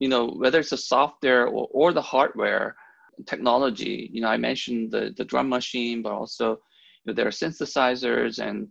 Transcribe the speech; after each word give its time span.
you 0.00 0.08
know, 0.08 0.26
whether 0.26 0.58
it's 0.58 0.70
the 0.70 0.76
software 0.76 1.46
or, 1.46 1.68
or 1.70 1.92
the 1.92 2.02
hardware 2.02 2.74
technology, 3.26 4.10
you 4.12 4.20
know, 4.22 4.28
I 4.28 4.36
mentioned 4.38 4.90
the, 4.90 5.14
the 5.16 5.24
drum 5.24 5.48
machine, 5.48 6.02
but 6.02 6.12
also 6.12 6.50
you 6.50 7.06
know, 7.06 7.12
there 7.12 7.26
are 7.26 7.30
synthesizers 7.30 8.38
and 8.44 8.68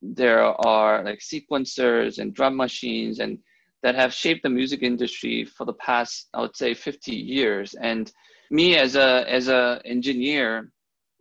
there 0.00 0.42
are 0.42 1.04
like 1.04 1.18
sequencers 1.18 2.18
and 2.18 2.32
drum 2.32 2.56
machines 2.56 3.18
and 3.18 3.38
that 3.82 3.94
have 3.94 4.12
shaped 4.12 4.42
the 4.42 4.48
music 4.48 4.82
industry 4.82 5.44
for 5.44 5.64
the 5.64 5.74
past, 5.74 6.28
I 6.34 6.40
would 6.40 6.56
say, 6.56 6.74
50 6.74 7.14
years. 7.14 7.74
And 7.74 8.10
me 8.50 8.76
as 8.76 8.96
a 8.96 9.24
as 9.28 9.48
a 9.48 9.80
engineer 9.84 10.70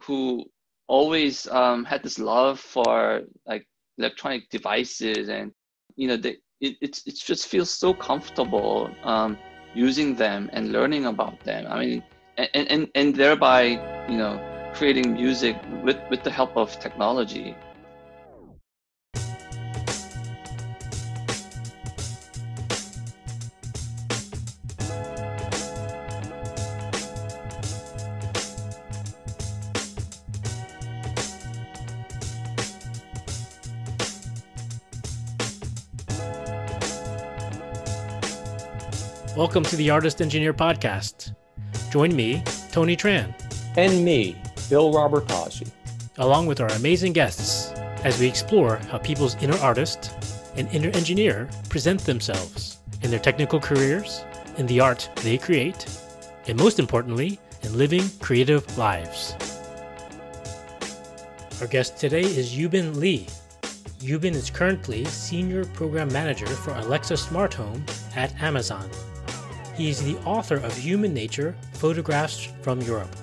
who 0.01 0.45
always 0.87 1.47
um, 1.47 1.83
had 1.83 2.01
this 2.03 2.17
love 2.17 2.59
for 2.59 3.21
like 3.45 3.67
electronic 3.97 4.49
devices 4.49 5.29
and 5.29 5.51
you 5.95 6.07
know 6.07 6.17
the, 6.17 6.37
it, 6.61 6.77
it's 6.81 7.05
it 7.05 7.15
just 7.15 7.47
feels 7.47 7.69
so 7.69 7.93
comfortable 7.93 8.89
um, 9.03 9.37
using 9.73 10.15
them 10.15 10.49
and 10.53 10.71
learning 10.71 11.05
about 11.05 11.39
them. 11.41 11.67
I 11.69 11.79
mean 11.79 12.03
and, 12.37 12.67
and 12.69 12.91
and 12.95 13.15
thereby 13.15 13.63
you 14.09 14.17
know 14.17 14.39
creating 14.73 15.13
music 15.13 15.57
with 15.83 15.97
with 16.09 16.23
the 16.23 16.31
help 16.31 16.55
of 16.55 16.79
technology 16.79 17.55
Welcome 39.47 39.63
to 39.63 39.77
the 39.77 39.89
Artist 39.89 40.21
Engineer 40.21 40.53
Podcast. 40.53 41.33
Join 41.89 42.13
me, 42.13 42.43
Tony 42.73 42.97
Tran. 42.97 43.33
And 43.77 44.03
me, 44.03 44.35
Bill 44.69 44.91
Robert 44.91 45.25
Pazzi. 45.25 45.71
Along 46.17 46.47
with 46.47 46.59
our 46.59 46.67
amazing 46.71 47.13
guests, 47.13 47.71
as 48.03 48.19
we 48.19 48.27
explore 48.27 48.75
how 48.75 48.97
people's 48.97 49.41
inner 49.41 49.57
artist 49.59 50.11
and 50.57 50.67
inner 50.73 50.89
engineer 50.89 51.49
present 51.69 52.01
themselves 52.01 52.79
in 53.03 53.09
their 53.09 53.21
technical 53.21 53.57
careers, 53.57 54.25
in 54.57 54.67
the 54.67 54.81
art 54.81 55.09
they 55.23 55.37
create, 55.37 55.87
and 56.47 56.59
most 56.59 56.77
importantly, 56.77 57.39
in 57.61 57.77
living 57.77 58.03
creative 58.19 58.77
lives. 58.77 59.33
Our 61.61 61.67
guest 61.67 61.97
today 61.97 62.23
is 62.23 62.53
Yubin 62.53 62.97
Lee. 62.97 63.27
Yubin 63.99 64.35
is 64.35 64.49
currently 64.49 65.05
Senior 65.05 65.63
Program 65.63 66.11
Manager 66.11 66.47
for 66.47 66.71
Alexa 66.71 67.15
Smart 67.15 67.53
Home 67.53 67.85
at 68.13 68.35
Amazon. 68.41 68.89
He 69.77 69.89
is 69.89 70.01
the 70.03 70.17
author 70.25 70.55
of 70.55 70.75
Human 70.75 71.13
Nature 71.13 71.55
Photographs 71.73 72.49
from 72.63 72.81
Europe 72.81 73.15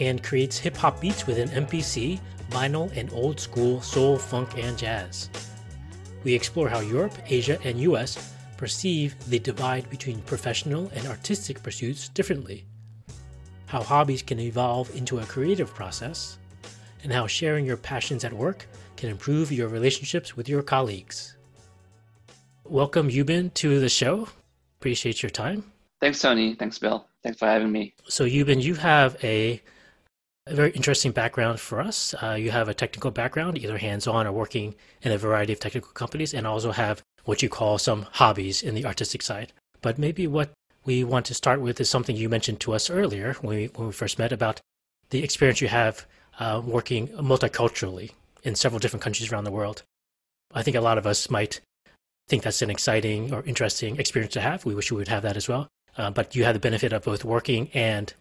and 0.00 0.24
creates 0.24 0.58
hip 0.58 0.76
hop 0.76 1.00
beats 1.00 1.24
within 1.24 1.48
MPC, 1.50 2.18
vinyl, 2.50 2.90
and 2.96 3.12
old 3.12 3.38
school 3.38 3.80
soul, 3.80 4.18
funk, 4.18 4.58
and 4.58 4.76
jazz. 4.76 5.30
We 6.24 6.34
explore 6.34 6.68
how 6.68 6.80
Europe, 6.80 7.16
Asia, 7.28 7.60
and 7.62 7.78
US 7.78 8.34
perceive 8.56 9.14
the 9.28 9.38
divide 9.38 9.88
between 9.88 10.20
professional 10.22 10.90
and 10.96 11.06
artistic 11.06 11.62
pursuits 11.62 12.08
differently, 12.08 12.64
how 13.66 13.84
hobbies 13.84 14.22
can 14.22 14.40
evolve 14.40 14.92
into 14.96 15.20
a 15.20 15.26
creative 15.26 15.72
process, 15.72 16.38
and 17.04 17.12
how 17.12 17.28
sharing 17.28 17.64
your 17.64 17.76
passions 17.76 18.24
at 18.24 18.32
work 18.32 18.66
can 18.96 19.10
improve 19.10 19.52
your 19.52 19.68
relationships 19.68 20.36
with 20.36 20.48
your 20.48 20.62
colleagues. 20.62 21.36
Welcome, 22.64 23.10
Yubin, 23.10 23.54
to 23.54 23.78
the 23.78 23.88
show. 23.88 24.26
Appreciate 24.80 25.22
your 25.22 25.30
time. 25.30 25.73
Thanks, 26.04 26.20
Tony. 26.20 26.54
Thanks, 26.54 26.78
Bill. 26.78 27.06
Thanks 27.22 27.38
for 27.38 27.46
having 27.46 27.72
me. 27.72 27.94
So, 28.08 28.26
Yubin, 28.26 28.62
you 28.62 28.74
have 28.74 29.16
a, 29.24 29.62
a 30.46 30.54
very 30.54 30.70
interesting 30.72 31.12
background 31.12 31.60
for 31.60 31.80
us. 31.80 32.14
Uh, 32.22 32.32
you 32.32 32.50
have 32.50 32.68
a 32.68 32.74
technical 32.74 33.10
background, 33.10 33.56
either 33.56 33.78
hands 33.78 34.06
on 34.06 34.26
or 34.26 34.32
working 34.32 34.74
in 35.00 35.12
a 35.12 35.16
variety 35.16 35.54
of 35.54 35.60
technical 35.60 35.92
companies, 35.92 36.34
and 36.34 36.46
also 36.46 36.72
have 36.72 37.00
what 37.24 37.42
you 37.42 37.48
call 37.48 37.78
some 37.78 38.02
hobbies 38.12 38.62
in 38.62 38.74
the 38.74 38.84
artistic 38.84 39.22
side. 39.22 39.54
But 39.80 39.98
maybe 39.98 40.26
what 40.26 40.50
we 40.84 41.04
want 41.04 41.24
to 41.24 41.32
start 41.32 41.62
with 41.62 41.80
is 41.80 41.88
something 41.88 42.14
you 42.14 42.28
mentioned 42.28 42.60
to 42.60 42.74
us 42.74 42.90
earlier 42.90 43.32
when 43.40 43.56
we, 43.56 43.66
when 43.68 43.86
we 43.86 43.92
first 43.94 44.18
met 44.18 44.30
about 44.30 44.60
the 45.08 45.24
experience 45.24 45.62
you 45.62 45.68
have 45.68 46.04
uh, 46.38 46.60
working 46.62 47.08
multiculturally 47.16 48.10
in 48.42 48.56
several 48.56 48.78
different 48.78 49.02
countries 49.02 49.32
around 49.32 49.44
the 49.44 49.50
world. 49.50 49.84
I 50.52 50.62
think 50.62 50.76
a 50.76 50.82
lot 50.82 50.98
of 50.98 51.06
us 51.06 51.30
might 51.30 51.60
think 52.28 52.42
that's 52.42 52.60
an 52.60 52.68
exciting 52.68 53.32
or 53.32 53.42
interesting 53.44 53.96
experience 53.96 54.34
to 54.34 54.42
have. 54.42 54.66
We 54.66 54.74
wish 54.74 54.92
we 54.92 54.98
would 54.98 55.08
have 55.08 55.22
that 55.22 55.38
as 55.38 55.48
well. 55.48 55.70
Uh, 55.96 56.10
but 56.10 56.34
you 56.34 56.44
have 56.44 56.54
the 56.54 56.60
benefit 56.60 56.92
of 56.92 57.04
both 57.04 57.24
working 57.24 57.70
and 57.74 58.12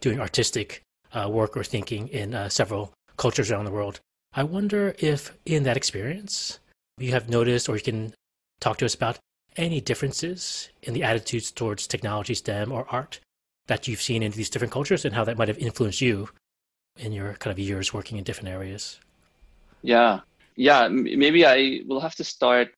doing 0.00 0.20
artistic 0.20 0.82
uh, 1.12 1.28
work 1.30 1.56
or 1.56 1.64
thinking 1.64 2.08
in 2.08 2.34
uh, 2.34 2.48
several 2.48 2.92
cultures 3.16 3.50
around 3.50 3.64
the 3.64 3.70
world. 3.70 4.00
I 4.32 4.44
wonder 4.44 4.94
if 4.98 5.32
in 5.44 5.64
that 5.64 5.76
experience 5.76 6.58
you 6.98 7.12
have 7.12 7.28
noticed 7.28 7.68
or 7.68 7.76
you 7.76 7.82
can 7.82 8.14
talk 8.60 8.78
to 8.78 8.84
us 8.84 8.94
about 8.94 9.18
any 9.56 9.80
differences 9.80 10.70
in 10.82 10.94
the 10.94 11.02
attitudes 11.02 11.50
towards 11.50 11.86
technology, 11.86 12.34
STEM, 12.34 12.70
or 12.70 12.86
art 12.90 13.20
that 13.66 13.88
you've 13.88 14.02
seen 14.02 14.22
in 14.22 14.32
these 14.32 14.50
different 14.50 14.72
cultures 14.72 15.04
and 15.04 15.14
how 15.14 15.24
that 15.24 15.38
might 15.38 15.48
have 15.48 15.58
influenced 15.58 16.00
you 16.00 16.28
in 16.98 17.12
your 17.12 17.34
kind 17.34 17.52
of 17.52 17.58
years 17.58 17.92
working 17.92 18.18
in 18.18 18.24
different 18.24 18.48
areas. 18.48 19.00
Yeah. 19.82 20.20
Yeah. 20.56 20.88
Maybe 20.88 21.46
I 21.46 21.80
will 21.86 22.00
have 22.00 22.14
to 22.16 22.24
start 22.24 22.68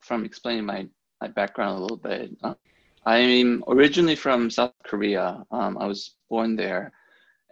from 0.00 0.24
explaining 0.24 0.64
my, 0.64 0.86
my 1.20 1.28
background 1.28 1.78
a 1.78 1.80
little 1.80 1.96
bit. 1.96 2.36
I'm 3.04 3.64
originally 3.66 4.16
from 4.16 4.50
South 4.50 4.74
Korea. 4.84 5.44
Um, 5.50 5.76
I 5.78 5.86
was 5.86 6.14
born 6.30 6.56
there. 6.56 6.92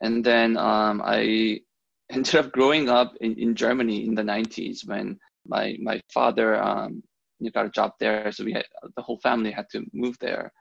And 0.00 0.24
then 0.24 0.56
um, 0.56 1.02
I 1.04 1.60
ended 2.10 2.34
up 2.36 2.52
growing 2.52 2.88
up 2.88 3.14
in, 3.20 3.36
in 3.38 3.54
Germany 3.54 4.06
in 4.06 4.14
the 4.14 4.22
90s 4.22 4.86
when 4.86 5.18
my, 5.46 5.76
my 5.80 6.00
father 6.12 6.62
um, 6.62 7.02
got 7.52 7.66
a 7.66 7.70
job 7.70 7.92
there. 7.98 8.30
So 8.32 8.44
we 8.44 8.52
had, 8.52 8.64
the 8.96 9.02
whole 9.02 9.18
family 9.18 9.50
had 9.50 9.68
to 9.70 9.84
move 9.92 10.16
there. 10.20 10.52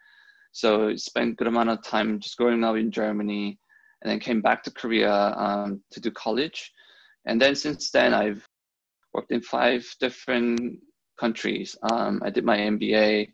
So 0.51 0.95
spent 0.95 1.33
a 1.33 1.35
good 1.35 1.47
amount 1.47 1.69
of 1.69 1.83
time 1.83 2.19
just 2.19 2.37
growing 2.37 2.63
up 2.63 2.75
in 2.75 2.91
Germany 2.91 3.59
and 4.01 4.11
then 4.11 4.19
came 4.19 4.41
back 4.41 4.63
to 4.63 4.71
Korea 4.71 5.13
um, 5.13 5.81
to 5.91 5.99
do 5.99 6.09
college. 6.11 6.71
And 7.25 7.39
then 7.39 7.53
since 7.53 7.91
then, 7.91 8.13
I've 8.13 8.43
worked 9.13 9.31
in 9.31 9.41
five 9.41 9.85
different 9.99 10.79
countries. 11.19 11.75
Um, 11.91 12.21
I 12.23 12.29
did 12.29 12.45
my 12.45 12.57
MBA 12.57 13.33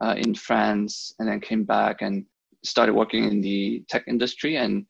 uh, 0.00 0.14
in 0.16 0.34
France 0.34 1.12
and 1.18 1.28
then 1.28 1.40
came 1.40 1.64
back 1.64 2.02
and 2.02 2.24
started 2.64 2.94
working 2.94 3.24
in 3.24 3.40
the 3.40 3.84
tech 3.88 4.04
industry. 4.06 4.56
And 4.56 4.86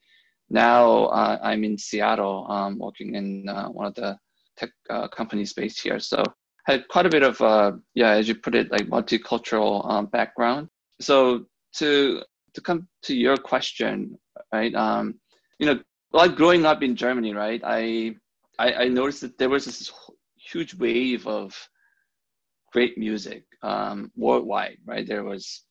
now 0.49 1.05
uh, 1.05 1.37
I'm 1.41 1.63
in 1.63 1.77
Seattle 1.77 2.45
um, 2.49 2.79
working 2.79 3.15
in 3.15 3.47
uh, 3.49 3.67
one 3.67 3.87
of 3.87 3.95
the 3.95 4.17
tech 4.57 4.71
uh, 4.89 5.07
companies 5.07 5.53
based 5.53 5.81
here. 5.81 5.99
So 5.99 6.23
I 6.67 6.73
had 6.73 6.87
quite 6.87 7.05
a 7.05 7.09
bit 7.09 7.23
of, 7.23 7.39
uh, 7.41 7.73
yeah, 7.93 8.11
as 8.11 8.27
you 8.27 8.35
put 8.35 8.55
it, 8.55 8.71
like 8.71 8.87
multicultural 8.87 9.89
um, 9.89 10.07
background. 10.07 10.69
So 10.99 11.45
to 11.75 12.23
to 12.53 12.61
come 12.61 12.87
to 13.03 13.15
your 13.15 13.37
question, 13.37 14.17
right? 14.51 14.73
Um, 14.73 15.19
you 15.59 15.67
know, 15.67 15.79
like 16.11 16.35
growing 16.35 16.65
up 16.65 16.81
in 16.81 16.95
Germany, 16.95 17.33
right? 17.33 17.61
I, 17.63 18.15
I, 18.57 18.73
I 18.73 18.87
noticed 18.87 19.21
that 19.21 19.37
there 19.37 19.49
was 19.49 19.65
this 19.65 19.91
huge 20.37 20.73
wave 20.73 21.27
of 21.27 21.55
great 22.71 22.97
music 22.97 23.43
um, 23.61 24.11
worldwide, 24.15 24.77
right? 24.85 25.07
There 25.07 25.23
was, 25.23 25.63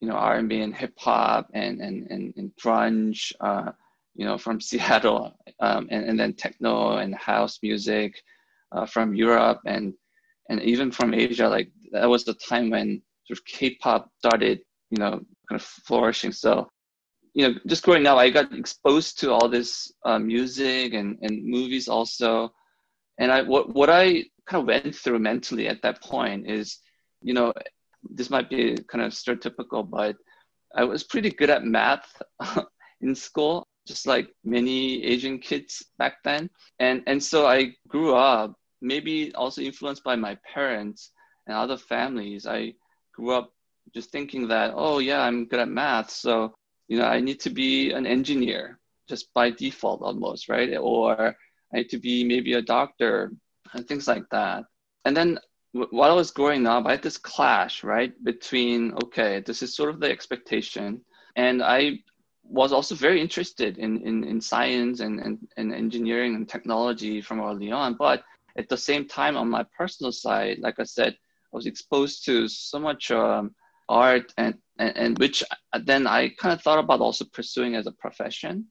you 0.00 0.08
know, 0.08 0.14
R&B 0.14 0.60
and 0.60 0.74
hip 0.74 0.94
hop 0.98 1.48
and, 1.54 1.80
and, 1.80 2.10
and, 2.10 2.34
and 2.36 2.50
grunge, 2.62 3.32
uh, 3.40 3.72
you 4.14 4.24
know, 4.24 4.38
from 4.38 4.60
Seattle, 4.68 5.36
um, 5.60 5.88
and, 5.90 6.04
and 6.08 6.18
then 6.18 6.34
techno 6.34 6.96
and 6.96 7.14
house 7.14 7.58
music 7.62 8.20
uh, 8.72 8.86
from 8.86 9.14
Europe 9.14 9.60
and, 9.66 9.94
and 10.48 10.60
even 10.62 10.90
from 10.90 11.14
Asia. 11.14 11.48
Like 11.48 11.70
that 11.92 12.08
was 12.08 12.24
the 12.24 12.34
time 12.34 12.70
when 12.70 13.02
sort 13.26 13.38
of 13.38 13.44
K-pop 13.44 14.10
started, 14.18 14.60
you 14.90 14.98
know, 14.98 15.20
kind 15.48 15.60
of 15.60 15.62
flourishing. 15.62 16.32
So, 16.32 16.68
you 17.34 17.48
know, 17.48 17.58
just 17.66 17.82
growing 17.82 18.06
up, 18.06 18.18
I 18.18 18.30
got 18.30 18.52
exposed 18.52 19.18
to 19.20 19.32
all 19.32 19.48
this 19.48 19.92
uh, 20.04 20.18
music 20.18 20.94
and, 20.94 21.18
and 21.22 21.44
movies 21.44 21.88
also. 21.88 22.52
And 23.18 23.30
I, 23.30 23.42
what, 23.42 23.74
what 23.74 23.90
I 23.90 24.24
kind 24.46 24.60
of 24.60 24.66
went 24.66 24.94
through 24.94 25.18
mentally 25.18 25.68
at 25.68 25.82
that 25.82 26.02
point 26.02 26.48
is, 26.48 26.78
you 27.22 27.34
know, 27.34 27.52
this 28.10 28.30
might 28.30 28.50
be 28.50 28.76
kind 28.88 29.02
of 29.04 29.12
stereotypical, 29.12 29.88
but 29.88 30.16
I 30.74 30.84
was 30.84 31.04
pretty 31.04 31.30
good 31.30 31.50
at 31.50 31.64
math 31.64 32.20
in 33.00 33.14
school, 33.14 33.66
just 33.86 34.06
like 34.06 34.28
many 34.44 35.02
Asian 35.04 35.38
kids 35.38 35.84
back 35.98 36.22
then. 36.24 36.50
And 36.78 37.02
and 37.06 37.22
so 37.22 37.46
I 37.46 37.74
grew 37.88 38.14
up, 38.14 38.54
maybe 38.80 39.34
also 39.34 39.62
influenced 39.62 40.04
by 40.04 40.16
my 40.16 40.36
parents 40.52 41.12
and 41.46 41.56
other 41.56 41.76
families. 41.76 42.46
I 42.46 42.74
grew 43.14 43.32
up 43.32 43.52
just 43.94 44.10
thinking 44.10 44.48
that, 44.48 44.72
oh 44.74 44.98
yeah, 44.98 45.20
I'm 45.20 45.46
good 45.46 45.60
at 45.60 45.68
math, 45.68 46.10
so 46.10 46.54
you 46.88 46.98
know, 46.98 47.06
I 47.06 47.20
need 47.20 47.40
to 47.40 47.50
be 47.50 47.92
an 47.92 48.06
engineer 48.06 48.78
just 49.08 49.32
by 49.34 49.50
default 49.50 50.02
almost, 50.02 50.48
right? 50.48 50.76
Or 50.78 51.34
I 51.72 51.76
need 51.78 51.90
to 51.90 51.98
be 51.98 52.24
maybe 52.24 52.54
a 52.54 52.62
doctor 52.62 53.32
and 53.72 53.86
things 53.86 54.06
like 54.06 54.28
that. 54.30 54.64
And 55.04 55.16
then 55.16 55.38
while 55.72 56.10
I 56.10 56.14
was 56.14 56.30
growing 56.30 56.66
up, 56.66 56.86
I 56.86 56.92
had 56.92 57.02
this 57.02 57.18
clash, 57.18 57.82
right, 57.82 58.12
between 58.24 58.92
okay, 59.04 59.42
this 59.44 59.62
is 59.62 59.74
sort 59.74 59.90
of 59.90 60.00
the 60.00 60.10
expectation, 60.10 61.00
and 61.36 61.62
I 61.62 61.98
was 62.44 62.72
also 62.72 62.94
very 62.94 63.20
interested 63.20 63.78
in 63.78 64.02
in, 64.06 64.24
in 64.24 64.40
science 64.40 65.00
and, 65.00 65.18
and, 65.20 65.38
and 65.56 65.74
engineering 65.74 66.34
and 66.34 66.48
technology 66.48 67.20
from 67.20 67.40
early 67.40 67.72
on. 67.72 67.94
But 67.94 68.22
at 68.56 68.68
the 68.68 68.76
same 68.76 69.08
time, 69.08 69.36
on 69.36 69.50
my 69.50 69.64
personal 69.76 70.12
side, 70.12 70.58
like 70.60 70.78
I 70.78 70.84
said, 70.84 71.12
I 71.14 71.56
was 71.56 71.66
exposed 71.66 72.24
to 72.26 72.46
so 72.48 72.78
much 72.78 73.10
um, 73.10 73.54
art 73.88 74.32
and, 74.38 74.54
and, 74.78 74.96
and 74.96 75.18
which 75.18 75.42
then 75.82 76.06
I 76.06 76.28
kind 76.30 76.52
of 76.52 76.62
thought 76.62 76.78
about 76.78 77.00
also 77.00 77.24
pursuing 77.24 77.74
as 77.74 77.86
a 77.86 77.92
profession. 77.92 78.66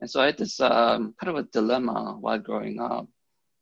And 0.00 0.10
so 0.10 0.20
I 0.20 0.26
had 0.26 0.38
this 0.38 0.60
um, 0.60 1.14
kind 1.20 1.36
of 1.36 1.36
a 1.36 1.48
dilemma 1.50 2.16
while 2.20 2.38
growing 2.38 2.80
up, 2.80 3.08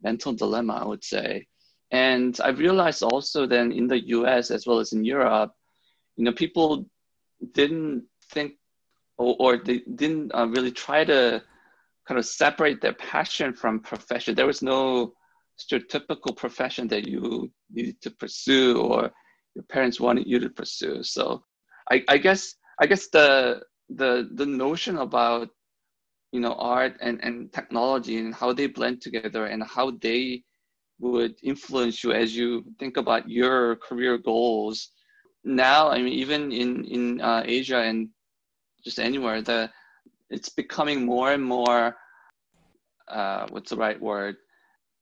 mental 0.08 0.32
dilemma, 0.42 0.74
I 0.82 0.86
would 0.90 1.04
say 1.14 1.46
and 1.90 2.38
I 2.42 2.48
realized 2.50 3.02
also 3.02 3.46
then 3.46 3.72
in 3.72 3.86
the 3.86 4.08
US 4.08 4.50
as 4.50 4.66
well 4.66 4.78
as 4.80 4.92
in 4.92 5.04
Europe, 5.04 5.52
you 6.16 6.24
know, 6.24 6.32
people 6.32 6.86
didn't 7.52 8.04
think 8.32 8.54
or, 9.18 9.36
or 9.38 9.56
they 9.58 9.78
didn't 9.94 10.34
uh, 10.34 10.46
really 10.48 10.72
try 10.72 11.04
to 11.04 11.42
kind 12.06 12.18
of 12.18 12.26
separate 12.26 12.80
their 12.80 12.94
passion 12.94 13.52
from 13.52 13.80
profession. 13.80 14.34
There 14.34 14.46
was 14.46 14.62
no 14.62 15.12
stereotypical 15.58 16.36
profession 16.36 16.88
that 16.88 17.06
you 17.06 17.50
needed 17.70 18.00
to 18.02 18.10
pursue 18.10 18.80
or 18.80 19.12
your 19.54 19.64
parents 19.70 20.00
wanted 20.00 20.26
you 20.26 20.38
to 20.40 20.50
pursue. 20.50 21.02
So 21.02 21.44
I, 21.90 22.04
I 22.08 22.18
guess 22.18 22.56
I 22.80 22.86
guess 22.86 23.08
the 23.08 23.62
the 23.88 24.28
the 24.34 24.46
notion 24.46 24.98
about 24.98 25.48
you 26.36 26.42
know 26.44 26.56
art 26.76 26.94
and, 27.00 27.16
and 27.24 27.50
technology 27.52 28.18
and 28.18 28.34
how 28.34 28.52
they 28.52 28.66
blend 28.66 29.00
together 29.00 29.46
and 29.46 29.62
how 29.64 29.90
they 30.06 30.44
would 31.00 31.34
influence 31.42 32.04
you 32.04 32.12
as 32.12 32.36
you 32.36 32.62
think 32.78 32.98
about 32.98 33.28
your 33.28 33.76
career 33.76 34.18
goals. 34.18 34.90
Now 35.44 35.88
i 35.88 35.96
mean 36.02 36.12
even 36.24 36.52
in 36.52 36.70
in 36.96 37.02
uh, 37.30 37.42
asia 37.46 37.80
and 37.88 37.98
just 38.84 38.98
anywhere 38.98 39.40
the 39.40 39.70
it's 40.28 40.50
becoming 40.62 41.06
more 41.06 41.32
and 41.32 41.44
more 41.56 41.96
uh, 43.08 43.46
what's 43.52 43.70
the 43.70 43.76
right 43.76 44.00
word? 44.00 44.36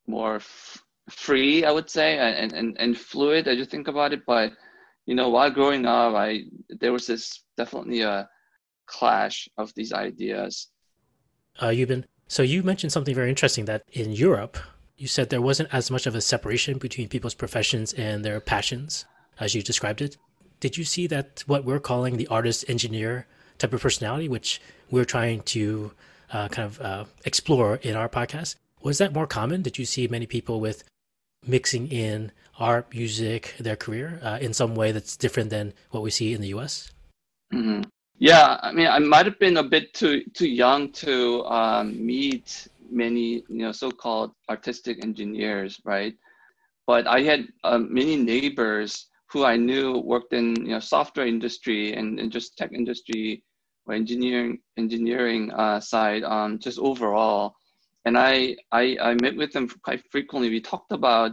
More 0.06 0.36
f- 0.36 0.82
free 1.10 1.64
i 1.64 1.72
would 1.76 1.90
say 1.98 2.08
and, 2.18 2.52
and 2.52 2.76
and 2.82 2.92
fluid 3.10 3.48
as 3.48 3.58
you 3.58 3.66
think 3.66 3.88
about 3.88 4.12
it. 4.16 4.22
But 4.26 4.52
you 5.08 5.14
know 5.18 5.28
while 5.34 5.50
growing 5.58 5.84
up 5.86 6.14
i 6.14 6.28
there 6.80 6.92
was 6.96 7.06
this 7.10 7.24
definitely 7.56 8.02
a 8.02 8.28
clash 8.86 9.48
of 9.62 9.72
these 9.74 9.92
ideas 10.08 10.68
uh, 11.60 11.70
been 11.86 12.04
so 12.26 12.42
you 12.42 12.62
mentioned 12.62 12.92
something 12.92 13.14
very 13.14 13.28
interesting 13.28 13.64
that 13.64 13.82
in 13.92 14.12
europe 14.12 14.58
you 14.96 15.08
said 15.08 15.30
there 15.30 15.42
wasn't 15.42 15.68
as 15.72 15.90
much 15.90 16.06
of 16.06 16.14
a 16.14 16.20
separation 16.20 16.78
between 16.78 17.08
people's 17.08 17.34
professions 17.34 17.92
and 17.94 18.24
their 18.24 18.40
passions 18.40 19.04
as 19.40 19.54
you 19.54 19.62
described 19.62 20.00
it. 20.00 20.16
Did 20.60 20.76
you 20.76 20.84
see 20.84 21.06
that 21.08 21.42
what 21.46 21.64
we're 21.64 21.80
calling 21.80 22.16
the 22.16 22.28
artist 22.28 22.64
engineer 22.68 23.26
type 23.58 23.72
of 23.72 23.82
personality, 23.82 24.28
which 24.28 24.60
we're 24.90 25.04
trying 25.04 25.42
to 25.42 25.92
uh, 26.32 26.48
kind 26.48 26.66
of 26.66 26.80
uh, 26.80 27.04
explore 27.24 27.76
in 27.82 27.96
our 27.96 28.08
podcast, 28.08 28.56
was 28.82 28.98
that 28.98 29.12
more 29.12 29.26
common? 29.26 29.62
Did 29.62 29.78
you 29.78 29.84
see 29.84 30.06
many 30.06 30.26
people 30.26 30.60
with 30.60 30.84
mixing 31.46 31.88
in 31.88 32.32
art, 32.58 32.92
music, 32.94 33.54
their 33.58 33.76
career 33.76 34.20
uh, 34.22 34.38
in 34.40 34.54
some 34.54 34.74
way 34.74 34.92
that's 34.92 35.16
different 35.16 35.50
than 35.50 35.74
what 35.90 36.02
we 36.02 36.10
see 36.10 36.32
in 36.32 36.40
the 36.40 36.48
U.S.? 36.48 36.92
Mm-hmm. 37.52 37.82
Yeah, 38.18 38.58
I 38.62 38.72
mean, 38.72 38.86
I 38.86 38.98
might 39.00 39.26
have 39.26 39.38
been 39.38 39.56
a 39.56 39.62
bit 39.62 39.92
too 39.94 40.22
too 40.34 40.48
young 40.48 40.92
to 41.04 41.44
um, 41.46 42.04
meet 42.04 42.68
many 42.90 43.42
you 43.48 43.64
know 43.66 43.72
so-called 43.72 44.32
artistic 44.48 45.02
engineers, 45.04 45.80
right? 45.84 46.14
But 46.86 47.06
I 47.06 47.22
had 47.22 47.48
um, 47.64 47.92
many 47.92 48.16
neighbors 48.16 49.08
who 49.30 49.44
I 49.44 49.56
knew 49.56 49.98
worked 49.98 50.32
in 50.32 50.54
you 50.64 50.72
know 50.74 50.80
software 50.80 51.26
industry 51.26 51.94
and, 51.94 52.20
and 52.20 52.30
just 52.30 52.56
tech 52.56 52.72
industry 52.72 53.42
or 53.86 53.94
engineering 53.94 54.60
engineering 54.76 55.52
uh, 55.52 55.80
side 55.80 56.22
um, 56.22 56.58
just 56.60 56.78
overall. 56.78 57.56
And 58.06 58.16
I, 58.18 58.56
I 58.70 58.96
I 59.00 59.14
met 59.22 59.36
with 59.36 59.52
them 59.52 59.68
quite 59.82 60.02
frequently. 60.10 60.50
We 60.50 60.60
talked 60.60 60.92
about 60.92 61.32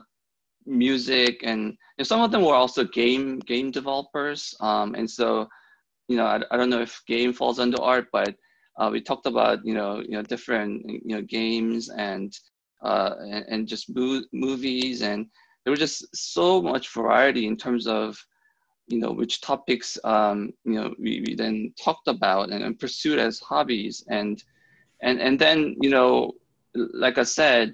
music 0.66 1.42
and 1.44 1.78
know, 1.98 2.04
some 2.04 2.22
of 2.22 2.32
them 2.32 2.44
were 2.44 2.56
also 2.56 2.84
game 2.86 3.40
game 3.40 3.72
developers. 3.72 4.56
Um, 4.60 4.96
and 4.96 5.10
so 5.10 5.48
you 6.12 6.18
know 6.18 6.26
I, 6.26 6.42
I 6.52 6.58
don't 6.58 6.70
know 6.70 6.82
if 6.82 7.02
game 7.08 7.34
falls 7.34 7.60
under 7.60 7.82
art, 7.82 8.08
but 8.12 8.36
uh, 8.78 8.90
we 8.92 9.02
talked 9.02 9.28
about 9.28 9.66
you 9.66 9.74
know 9.74 10.02
you 10.02 10.12
know 10.12 10.24
different 10.24 10.72
you 10.88 11.16
know 11.16 11.22
games 11.22 11.90
and 11.90 12.34
uh, 12.84 13.14
and, 13.20 13.46
and 13.48 13.68
just 13.68 13.96
mo- 13.96 14.28
movies 14.34 15.02
and 15.02 15.28
there 15.64 15.72
was 15.72 15.80
just 15.80 16.16
so 16.16 16.62
much 16.62 16.90
variety 16.90 17.46
in 17.48 17.56
terms 17.56 17.88
of 17.88 18.18
you 18.88 19.00
know 19.00 19.12
which 19.12 19.42
topics 19.42 19.98
um, 20.04 20.52
you 20.66 20.74
know 20.76 20.94
we, 21.00 21.24
we 21.26 21.36
then 21.36 21.74
talked 21.82 22.08
about 22.08 22.50
and, 22.50 22.64
and 22.64 22.80
pursued 22.80 23.20
as 23.20 23.40
hobbies. 23.40 24.04
And 24.10 24.44
and 25.02 25.20
and 25.22 25.40
then 25.40 25.76
you 25.82 25.90
know 25.90 26.34
like 26.76 27.18
I 27.18 27.24
said 27.24 27.74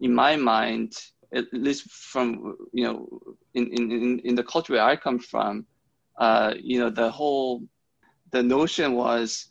in 0.00 0.14
my 0.14 0.36
mind 0.36 0.92
at 1.34 1.52
least 1.52 1.90
from 1.90 2.56
you 2.72 2.84
know 2.84 3.08
in 3.54 3.66
in 3.72 4.20
in 4.20 4.34
the 4.34 4.44
culture 4.44 4.74
where 4.74 4.82
I 4.82 4.96
come 4.96 5.18
from 5.18 5.66
uh, 6.18 6.54
you 6.60 6.78
know 6.78 6.90
the 6.90 7.10
whole 7.10 7.62
the 8.34 8.42
notion 8.42 8.94
was 8.94 9.48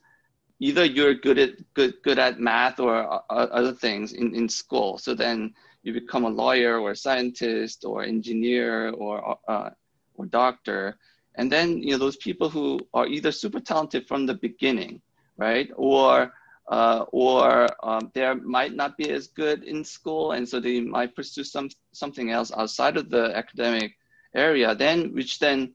either 0.59 0.85
you're 0.85 1.15
good 1.15 1.39
at 1.39 1.51
good 1.73 1.93
good 2.03 2.19
at 2.19 2.39
math 2.39 2.79
or 2.79 2.95
uh, 3.13 3.47
other 3.59 3.73
things 3.73 4.13
in, 4.13 4.35
in 4.35 4.47
school. 4.47 4.97
So 4.97 5.13
then 5.13 5.53
you 5.83 5.93
become 5.93 6.25
a 6.25 6.29
lawyer 6.43 6.79
or 6.79 6.91
a 6.91 6.95
scientist 6.95 7.85
or 7.85 8.03
engineer 8.03 8.91
or 8.91 9.37
uh, 9.47 9.69
or 10.15 10.25
doctor. 10.25 10.97
And 11.35 11.51
then 11.51 11.81
you 11.81 11.91
know 11.91 11.97
those 11.97 12.17
people 12.17 12.49
who 12.49 12.79
are 12.93 13.07
either 13.07 13.31
super 13.31 13.59
talented 13.59 14.07
from 14.07 14.25
the 14.25 14.35
beginning 14.35 15.01
right? 15.37 15.69
Or 15.75 16.33
uh, 16.69 17.05
or 17.11 17.67
um, 17.85 18.11
they 18.13 18.33
might 18.35 18.73
not 18.73 18.97
be 18.97 19.09
as 19.09 19.27
good 19.27 19.63
in 19.63 19.83
school 19.83 20.31
and 20.31 20.47
so 20.47 20.59
they 20.59 20.79
might 20.79 21.15
pursue 21.15 21.43
some 21.43 21.69
something 21.91 22.31
else 22.31 22.51
outside 22.55 22.95
of 22.95 23.09
the 23.09 23.35
academic 23.35 23.97
area 24.33 24.73
then 24.73 25.13
which 25.13 25.39
then 25.39 25.73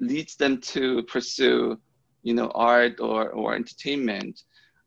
leads 0.00 0.34
them 0.34 0.60
to 0.60 1.04
pursue 1.04 1.78
you 2.28 2.34
know, 2.34 2.50
art 2.54 3.00
or, 3.00 3.30
or 3.30 3.48
entertainment. 3.54 4.34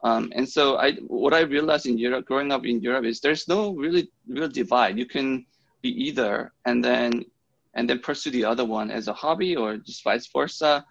Um, 0.03 0.31
and 0.37 0.47
so 0.47 0.77
I, 0.77 0.93
what 1.21 1.33
I 1.33 1.41
realized 1.41 1.87
in 1.87 1.97
Europe, 1.97 2.25
growing 2.25 2.51
up 2.51 2.65
in 2.65 2.81
Europe, 2.81 3.05
is 3.05 3.19
there's 3.19 3.47
no 3.47 3.73
really 3.83 4.03
real 4.27 4.47
divide. 4.47 4.97
You 4.97 5.07
can 5.15 5.45
be 5.81 5.91
either, 6.07 6.53
and 6.67 6.83
then 6.87 7.25
and 7.73 7.89
then 7.89 7.99
pursue 7.99 8.31
the 8.31 8.45
other 8.45 8.65
one 8.65 8.91
as 8.91 9.07
a 9.07 9.13
hobby, 9.23 9.55
or 9.55 9.77
just 9.77 10.03
vice 10.03 10.27
versa, 10.35 10.85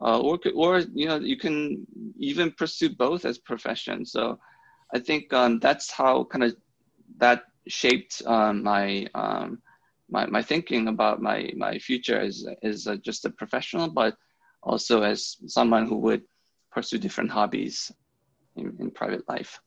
uh, 0.00 0.18
or 0.20 0.38
or 0.54 0.72
you 1.00 1.06
know 1.08 1.18
you 1.32 1.38
can 1.44 1.86
even 2.18 2.50
pursue 2.52 2.90
both 3.06 3.24
as 3.24 3.38
profession. 3.38 4.04
So 4.04 4.38
I 4.96 4.98
think 4.98 5.32
um, 5.32 5.58
that's 5.58 5.90
how 5.90 6.24
kind 6.24 6.44
of 6.44 6.56
that 7.18 7.44
shaped 7.68 8.22
um, 8.26 8.62
my 8.62 9.06
um, 9.14 9.48
my 10.10 10.26
my 10.26 10.42
thinking 10.42 10.88
about 10.88 11.20
my 11.20 11.38
my 11.56 11.78
future 11.78 12.20
as 12.28 12.46
as 12.62 12.88
just 13.08 13.24
a 13.24 13.30
professional, 13.30 13.88
but 13.88 14.16
also 14.64 15.02
as 15.02 15.36
someone 15.46 15.86
who 15.86 15.96
would 15.98 16.22
pursue 16.72 16.98
different 16.98 17.30
hobbies 17.30 17.92
in, 18.56 18.76
in 18.80 18.90
private 18.90 19.28
life. 19.28 19.60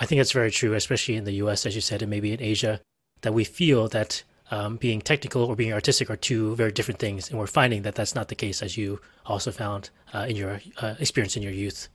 I 0.00 0.06
think 0.06 0.18
that's 0.18 0.32
very 0.32 0.50
true, 0.50 0.74
especially 0.74 1.16
in 1.16 1.24
the 1.24 1.32
US, 1.44 1.66
as 1.66 1.74
you 1.74 1.80
said, 1.80 2.02
and 2.02 2.10
maybe 2.10 2.32
in 2.32 2.42
Asia, 2.42 2.80
that 3.22 3.32
we 3.32 3.44
feel 3.44 3.88
that 3.88 4.22
um, 4.50 4.76
being 4.76 5.00
technical 5.00 5.44
or 5.44 5.56
being 5.56 5.72
artistic 5.72 6.10
are 6.10 6.16
two 6.16 6.54
very 6.56 6.72
different 6.72 7.00
things. 7.00 7.30
And 7.30 7.38
we're 7.38 7.46
finding 7.46 7.82
that 7.82 7.94
that's 7.94 8.14
not 8.14 8.28
the 8.28 8.34
case, 8.34 8.62
as 8.62 8.76
you 8.76 9.00
also 9.24 9.50
found 9.50 9.90
uh, 10.12 10.26
in 10.28 10.36
your 10.36 10.60
uh, 10.78 10.94
experience 10.98 11.36
in 11.36 11.42
your 11.42 11.52
youth. 11.52 11.88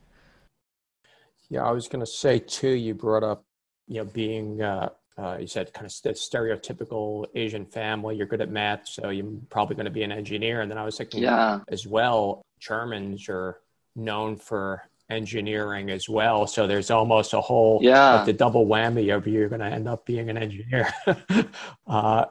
Yeah, 1.49 1.63
I 1.63 1.71
was 1.71 1.87
going 1.87 2.01
to 2.01 2.11
say 2.11 2.39
too, 2.39 2.69
you 2.69 2.93
brought 2.93 3.23
up, 3.23 3.43
you 3.87 3.97
know, 3.97 4.05
being 4.05 4.61
uh, 4.61 4.89
uh, 5.19 5.37
you 5.39 5.47
said 5.47 5.73
kind 5.73 5.85
of 5.85 5.91
stereotypical 5.91 7.25
Asian 7.35 7.65
family. 7.65 8.15
You're 8.15 8.27
good 8.27 8.41
at 8.41 8.49
math, 8.49 8.87
so 8.87 9.09
you're 9.09 9.25
probably 9.49 9.75
going 9.75 9.85
to 9.85 9.91
be 9.91 10.03
an 10.03 10.11
engineer. 10.11 10.61
And 10.61 10.71
then 10.71 10.77
I 10.77 10.85
was 10.85 10.97
thinking, 10.97 11.23
yeah. 11.23 11.59
as 11.67 11.85
well, 11.85 12.41
Germans 12.59 13.27
are 13.27 13.59
known 13.95 14.37
for 14.37 14.83
engineering 15.09 15.89
as 15.89 16.07
well. 16.07 16.47
So 16.47 16.67
there's 16.67 16.91
almost 16.91 17.33
a 17.33 17.41
whole 17.41 17.79
yeah 17.81 18.17
like 18.17 18.25
the 18.27 18.33
double 18.33 18.67
whammy 18.67 19.15
of 19.15 19.27
you're 19.27 19.49
going 19.49 19.61
to 19.61 19.67
end 19.67 19.87
up 19.87 20.05
being 20.05 20.29
an 20.29 20.37
engineer. 20.37 20.87
uh, 21.87 22.25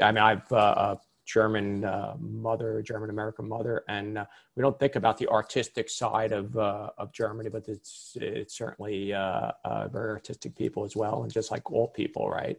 I 0.00 0.12
mean, 0.12 0.22
I've 0.22 0.50
uh, 0.50 0.96
German 1.24 1.84
uh, 1.84 2.14
mother, 2.18 2.82
German 2.82 3.10
American 3.10 3.48
mother, 3.48 3.84
and 3.88 4.18
uh, 4.18 4.26
we 4.56 4.62
don't 4.62 4.78
think 4.78 4.96
about 4.96 5.18
the 5.18 5.28
artistic 5.28 5.88
side 5.88 6.32
of 6.32 6.56
uh, 6.56 6.90
of 6.98 7.12
Germany, 7.12 7.48
but 7.48 7.68
it's 7.68 8.16
it's 8.20 8.54
certainly 8.56 9.12
uh, 9.12 9.52
uh, 9.64 9.88
very 9.88 10.10
artistic 10.10 10.56
people 10.56 10.84
as 10.84 10.96
well, 10.96 11.22
and 11.22 11.32
just 11.32 11.50
like 11.50 11.70
all 11.70 11.88
people, 11.88 12.28
right? 12.28 12.58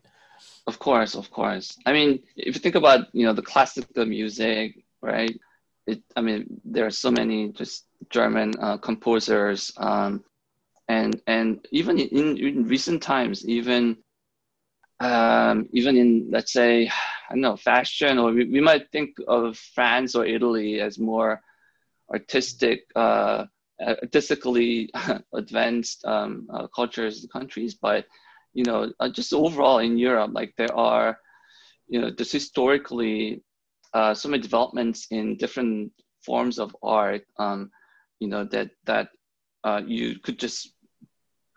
Of 0.67 0.79
course, 0.79 1.15
of 1.15 1.29
course. 1.29 1.77
I 1.86 1.93
mean, 1.93 2.24
if 2.36 2.55
you 2.55 2.62
think 2.62 2.75
about 2.75 3.13
you 3.13 3.25
know 3.25 3.34
the 3.34 3.41
classical 3.41 4.05
music, 4.05 4.84
right? 5.01 5.38
It, 5.86 6.01
I 6.15 6.22
mean, 6.22 6.62
there 6.63 6.86
are 6.86 6.91
so 6.91 7.12
many 7.12 7.50
just 7.50 7.86
German 8.10 8.53
uh, 8.60 8.77
composers, 8.77 9.74
um, 9.77 10.24
and 10.88 11.22
and 11.27 11.65
even 11.72 12.00
in, 12.00 12.38
in 12.38 12.67
recent 12.67 13.03
times, 13.03 13.46
even 13.46 13.98
um, 15.01 15.67
even 15.74 15.98
in 15.98 16.27
let's 16.32 16.53
say 16.53 16.89
I 17.33 17.35
don't 17.35 17.41
know 17.41 17.55
fashion, 17.57 18.19
or 18.19 18.31
we, 18.31 18.45
we 18.45 18.61
might 18.61 18.91
think 18.91 19.17
of 19.27 19.57
France 19.57 20.13
or 20.13 20.23
Italy 20.23 20.79
as 20.79 20.99
more 20.99 21.41
artistic, 22.13 22.83
uh, 22.95 23.45
artistically 23.81 24.91
advanced 25.33 26.05
um, 26.05 26.47
uh, 26.53 26.67
cultures 26.67 27.25
countries, 27.33 27.73
but 27.73 28.05
you 28.53 28.63
know, 28.65 28.93
uh, 28.99 29.09
just 29.09 29.33
overall 29.33 29.79
in 29.79 29.97
Europe, 29.97 30.29
like 30.35 30.53
there 30.57 30.75
are, 30.75 31.17
you 31.87 31.99
know, 31.99 32.11
just 32.11 32.31
historically 32.31 33.41
uh, 33.95 34.13
so 34.13 34.29
many 34.29 34.43
developments 34.43 35.07
in 35.09 35.35
different 35.37 35.91
forms 36.23 36.59
of 36.59 36.75
art, 36.83 37.25
um, 37.39 37.71
you 38.19 38.27
know, 38.27 38.43
that 38.43 38.69
that 38.85 39.09
uh, 39.63 39.81
you 39.83 40.19
could 40.19 40.37
just 40.37 40.71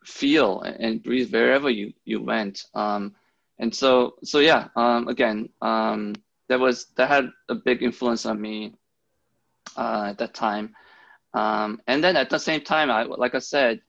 feel 0.06 0.60
and 0.62 1.02
breathe 1.02 1.30
wherever 1.30 1.68
you 1.68 1.92
you 2.06 2.22
went. 2.22 2.64
Um, 2.72 3.14
and 3.58 3.74
so 3.74 4.14
so 4.22 4.38
yeah, 4.38 4.68
um, 4.76 5.08
again, 5.08 5.48
um, 5.62 6.14
that 6.48 6.60
was 6.60 6.86
that 6.96 7.08
had 7.08 7.30
a 7.48 7.54
big 7.54 7.82
influence 7.82 8.26
on 8.26 8.40
me 8.40 8.74
uh, 9.76 10.06
at 10.08 10.18
that 10.18 10.34
time. 10.34 10.74
Um, 11.34 11.80
and 11.86 12.02
then 12.02 12.16
at 12.16 12.30
the 12.30 12.38
same 12.38 12.62
time, 12.62 12.90
I 12.90 13.02
like 13.02 13.34
I 13.34 13.40
said, 13.40 13.80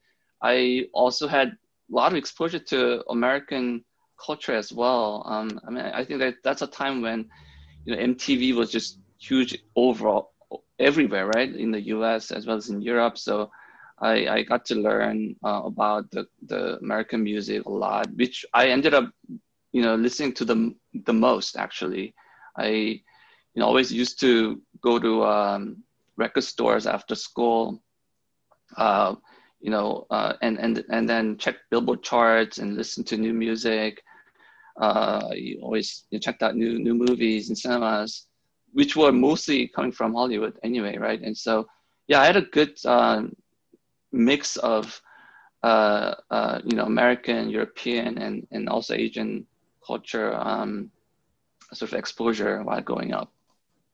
I 0.42 0.88
also 0.94 1.28
had 1.28 1.50
a 1.50 1.56
lot 1.90 2.12
of 2.12 2.18
exposure 2.18 2.60
to 2.60 3.04
American 3.10 3.84
culture 4.24 4.54
as 4.56 4.72
well. 4.72 5.24
Um, 5.26 5.60
I 5.68 5.72
mean, 5.72 5.86
I 5.86 6.04
think 6.04 6.20
that 6.20 6.36
that's 6.44 6.62
a 6.62 6.68
time 6.68 7.02
when 7.02 7.30
you 7.86 7.96
know 7.96 8.02
MTV 8.02 8.56
was 8.56 8.72
just 8.72 9.00
huge 9.20 9.58
overall 9.76 10.32
everywhere, 10.80 11.28
right? 11.28 11.54
In 11.54 11.72
the 11.72 11.82
U.S. 11.88 12.32
as 12.32 12.46
well 12.46 12.58
as 12.58 12.70
in 12.70 12.82
Europe. 12.82 13.18
So 13.18 13.52
I, 14.00 14.28
I 14.28 14.44
got 14.44 14.66
to 14.66 14.76
learn 14.76 15.36
uh, 15.44 15.62
about 15.66 16.12
the, 16.12 16.28
the 16.46 16.78
American 16.78 17.24
music 17.24 17.66
a 17.66 17.70
lot, 17.70 18.08
which 18.16 18.46
I 18.54 18.68
ended 18.68 18.94
up, 18.94 19.10
you 19.72 19.82
know, 19.82 19.96
listening 19.96 20.34
to 20.34 20.46
the 20.46 20.76
the 21.06 21.14
most 21.14 21.58
actually. 21.58 22.14
I, 22.58 22.68
you 22.68 23.62
know, 23.62 23.66
always 23.66 23.92
used 23.92 24.20
to 24.22 24.62
go 24.82 25.00
to 25.00 25.24
um, 25.24 25.84
record 26.16 26.44
stores 26.44 26.88
after 26.88 27.16
school, 27.16 27.82
uh, 28.78 29.16
you 29.60 29.70
know, 29.70 30.08
uh, 30.10 30.34
and 30.42 30.58
and 30.60 30.84
and 30.90 31.10
then 31.10 31.38
check 31.38 31.56
Billboard 31.70 32.04
charts 32.04 32.58
and 32.58 32.76
listen 32.76 33.04
to 33.06 33.18
new 33.18 33.34
music. 33.34 34.02
Uh, 34.80 35.30
you 35.34 35.60
always 35.62 36.06
you 36.12 36.20
checked 36.20 36.44
out 36.44 36.56
new 36.56 36.80
new 36.80 36.94
movies 36.94 37.50
and 37.50 37.58
cinemas, 37.58 38.28
which 38.74 38.96
were 38.96 39.12
mostly 39.12 39.68
coming 39.68 39.92
from 39.92 40.14
Hollywood 40.14 40.58
anyway, 40.64 40.98
right? 40.98 41.22
And 41.22 41.36
so, 41.36 41.68
yeah, 42.08 42.22
I 42.22 42.26
had 42.26 42.38
a 42.38 42.42
good 42.42 42.78
um, 42.86 43.36
mix 44.12 44.58
of 44.58 45.02
uh, 45.64 46.14
uh, 46.30 46.62
you 46.64 46.76
know 46.76 46.86
American, 46.86 47.50
European, 47.50 48.18
and 48.18 48.48
and 48.52 48.70
also 48.70 48.94
Asian 48.94 49.46
culture 49.88 50.36
um, 50.36 50.92
sort 51.74 51.92
of 51.92 51.98
exposure 51.98 52.64
while 52.64 52.82
growing 52.82 53.14
up. 53.14 53.32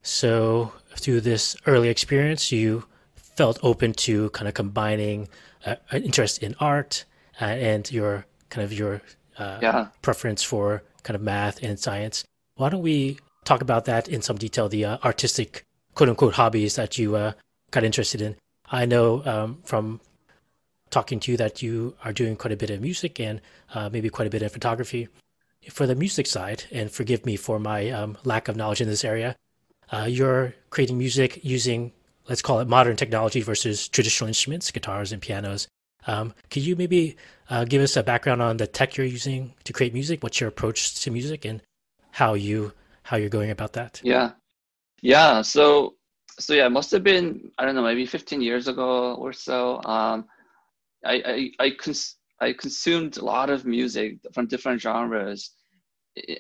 So 0.01 0.73
through 0.95 1.21
this 1.21 1.55
early 1.65 1.89
experience, 1.89 2.51
you 2.51 2.85
felt 3.15 3.57
open 3.63 3.93
to 3.93 4.29
kind 4.31 4.47
of 4.47 4.53
combining 4.53 5.29
uh, 5.65 5.75
an 5.91 6.03
interest 6.03 6.43
in 6.43 6.55
art 6.59 7.05
uh, 7.41 7.45
and 7.45 7.89
your 7.91 8.25
kind 8.49 8.65
of 8.65 8.73
your 8.73 9.01
uh, 9.37 9.59
yeah. 9.61 9.87
preference 10.01 10.43
for 10.43 10.83
kind 11.03 11.15
of 11.15 11.21
math 11.21 11.63
and 11.63 11.79
science. 11.79 12.23
Why 12.55 12.69
don't 12.69 12.81
we 12.81 13.17
talk 13.45 13.61
about 13.61 13.85
that 13.85 14.07
in 14.07 14.21
some 14.21 14.37
detail? 14.37 14.69
The 14.69 14.85
uh, 14.85 14.97
artistic 15.03 15.63
quote 15.95 16.09
unquote 16.09 16.33
hobbies 16.33 16.75
that 16.75 16.97
you 16.97 17.15
uh, 17.15 17.31
got 17.71 17.83
interested 17.83 18.21
in. 18.21 18.35
I 18.69 18.85
know 18.85 19.23
um, 19.25 19.59
from 19.63 19.99
talking 20.89 21.19
to 21.21 21.31
you 21.31 21.37
that 21.37 21.61
you 21.61 21.95
are 22.03 22.13
doing 22.13 22.35
quite 22.35 22.53
a 22.53 22.57
bit 22.57 22.69
of 22.69 22.79
music 22.79 23.19
and 23.19 23.41
uh, 23.73 23.89
maybe 23.91 24.09
quite 24.09 24.27
a 24.27 24.29
bit 24.29 24.43
of 24.43 24.51
photography. 24.51 25.07
For 25.69 25.87
the 25.87 25.95
music 25.95 26.27
side, 26.27 26.65
and 26.71 26.91
forgive 26.91 27.25
me 27.25 27.35
for 27.35 27.59
my 27.59 27.89
um, 27.89 28.17
lack 28.23 28.47
of 28.47 28.55
knowledge 28.55 28.81
in 28.81 28.87
this 28.87 29.03
area, 29.05 29.35
uh, 29.91 30.05
you're 30.09 30.53
creating 30.69 30.97
music 30.97 31.43
using, 31.43 31.91
let's 32.27 32.41
call 32.41 32.59
it 32.59 32.67
modern 32.67 32.95
technology 32.95 33.41
versus 33.41 33.87
traditional 33.87 34.27
instruments, 34.27 34.71
guitars 34.71 35.11
and 35.11 35.21
pianos. 35.21 35.67
Um, 36.07 36.33
could 36.49 36.63
you 36.63 36.75
maybe 36.75 37.15
uh, 37.49 37.65
give 37.65 37.81
us 37.81 37.95
a 37.95 38.03
background 38.03 38.41
on 38.41 38.57
the 38.57 38.67
tech 38.67 38.97
you're 38.97 39.05
using 39.05 39.53
to 39.63 39.73
create 39.73 39.93
music? 39.93 40.23
What's 40.23 40.39
your 40.39 40.49
approach 40.49 40.95
to 41.01 41.11
music, 41.11 41.45
and 41.45 41.61
how 42.11 42.33
you 42.33 42.73
how 43.03 43.17
you're 43.17 43.29
going 43.29 43.51
about 43.51 43.73
that? 43.73 44.01
Yeah, 44.03 44.31
yeah. 45.01 45.41
So 45.41 45.95
so 46.39 46.53
yeah, 46.53 46.65
it 46.65 46.71
must 46.71 46.91
have 46.91 47.03
been 47.03 47.51
I 47.57 47.65
don't 47.65 47.75
know 47.75 47.83
maybe 47.83 48.05
15 48.05 48.41
years 48.41 48.67
ago 48.67 49.15
or 49.15 49.33
so. 49.33 49.81
Um, 49.83 50.25
I 51.05 51.51
I 51.59 51.65
I, 51.65 51.69
cons- 51.71 52.15
I 52.43 52.53
consumed 52.53 53.17
a 53.17 53.25
lot 53.25 53.49
of 53.49 53.65
music 53.65 54.09
from 54.33 54.47
different 54.47 54.81
genres, 54.81 55.51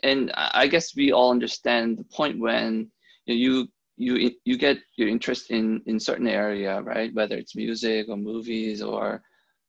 and 0.03 0.31
I 0.35 0.67
guess 0.67 0.95
we 0.95 1.11
all 1.11 1.31
understand 1.31 1.97
the 1.97 2.03
point 2.17 2.39
when 2.39 2.91
you 3.25 3.67
you 3.97 4.31
you 4.43 4.57
get 4.57 4.77
your 4.97 5.07
interest 5.07 5.51
in 5.57 5.81
in 5.85 5.99
certain 6.09 6.27
area, 6.27 6.81
right? 6.81 7.13
Whether 7.13 7.37
it's 7.37 7.55
music 7.55 8.09
or 8.09 8.17
movies 8.17 8.81
or 8.81 9.21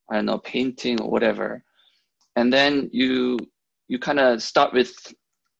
I 0.09 0.15
don't 0.15 0.25
know 0.25 0.39
painting 0.39 0.99
or 1.01 1.09
whatever, 1.09 1.63
and 2.35 2.51
then 2.51 2.89
you 2.91 3.37
you 3.87 3.97
kind 3.99 4.19
of 4.19 4.41
start 4.41 4.73
with 4.73 4.91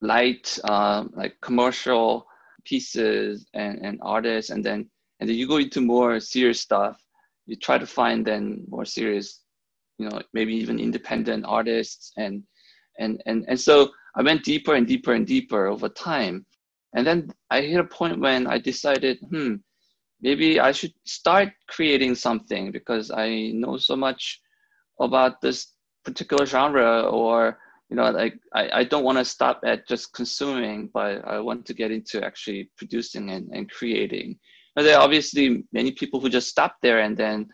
light 0.01 0.59
um, 0.69 1.11
like 1.15 1.35
commercial 1.41 2.27
pieces 2.65 3.45
and, 3.53 3.79
and 3.85 3.99
artists. 4.01 4.51
And 4.51 4.63
then 4.63 4.89
and 5.19 5.29
then 5.29 5.37
you 5.37 5.47
go 5.47 5.57
into 5.57 5.81
more 5.81 6.19
serious 6.19 6.59
stuff. 6.59 7.01
You 7.45 7.55
try 7.55 7.77
to 7.77 7.87
find 7.87 8.25
then 8.25 8.65
more 8.67 8.85
serious 8.85 9.44
you 9.97 10.09
know 10.09 10.21
maybe 10.33 10.53
even 10.53 10.79
independent 10.79 11.45
artists 11.47 12.11
and 12.17 12.43
and 12.99 13.21
and 13.25 13.45
and 13.47 13.59
so 13.59 13.89
i 14.15 14.21
went 14.21 14.43
deeper 14.43 14.75
and 14.75 14.87
deeper 14.87 15.13
and 15.13 15.27
deeper 15.27 15.67
over 15.67 15.89
time. 15.89 16.45
And 16.93 17.05
then 17.05 17.29
i 17.51 17.61
hit 17.61 17.79
a 17.79 17.83
point 17.83 18.19
when 18.19 18.47
i 18.47 18.57
decided 18.57 19.19
hmm 19.29 19.55
maybe 20.21 20.59
i 20.59 20.71
should 20.71 20.93
start 21.05 21.49
creating 21.67 22.15
something 22.15 22.71
because 22.71 23.11
i 23.11 23.51
know 23.53 23.77
so 23.77 23.95
much 23.95 24.39
about 25.01 25.41
this 25.41 25.73
particular 26.05 26.45
genre 26.45 27.01
or 27.01 27.57
you 27.89 27.97
know 27.97 28.09
like 28.11 28.35
i, 28.53 28.69
I 28.79 28.83
don't 28.85 29.03
want 29.03 29.17
to 29.17 29.25
stop 29.25 29.59
at 29.65 29.87
just 29.87 30.13
consuming 30.13 30.89
but 30.93 31.27
i 31.27 31.37
want 31.39 31.65
to 31.65 31.73
get 31.73 31.91
into 31.91 32.23
actually 32.23 32.71
producing 32.77 33.31
and, 33.31 33.49
and 33.51 33.69
creating. 33.69 34.39
Now, 34.75 34.83
there 34.83 34.97
are 34.97 35.03
obviously 35.03 35.63
many 35.71 35.91
people 35.91 36.19
who 36.19 36.29
just 36.29 36.49
stop 36.49 36.75
there 36.81 36.99
and 36.99 37.15
then 37.15 37.47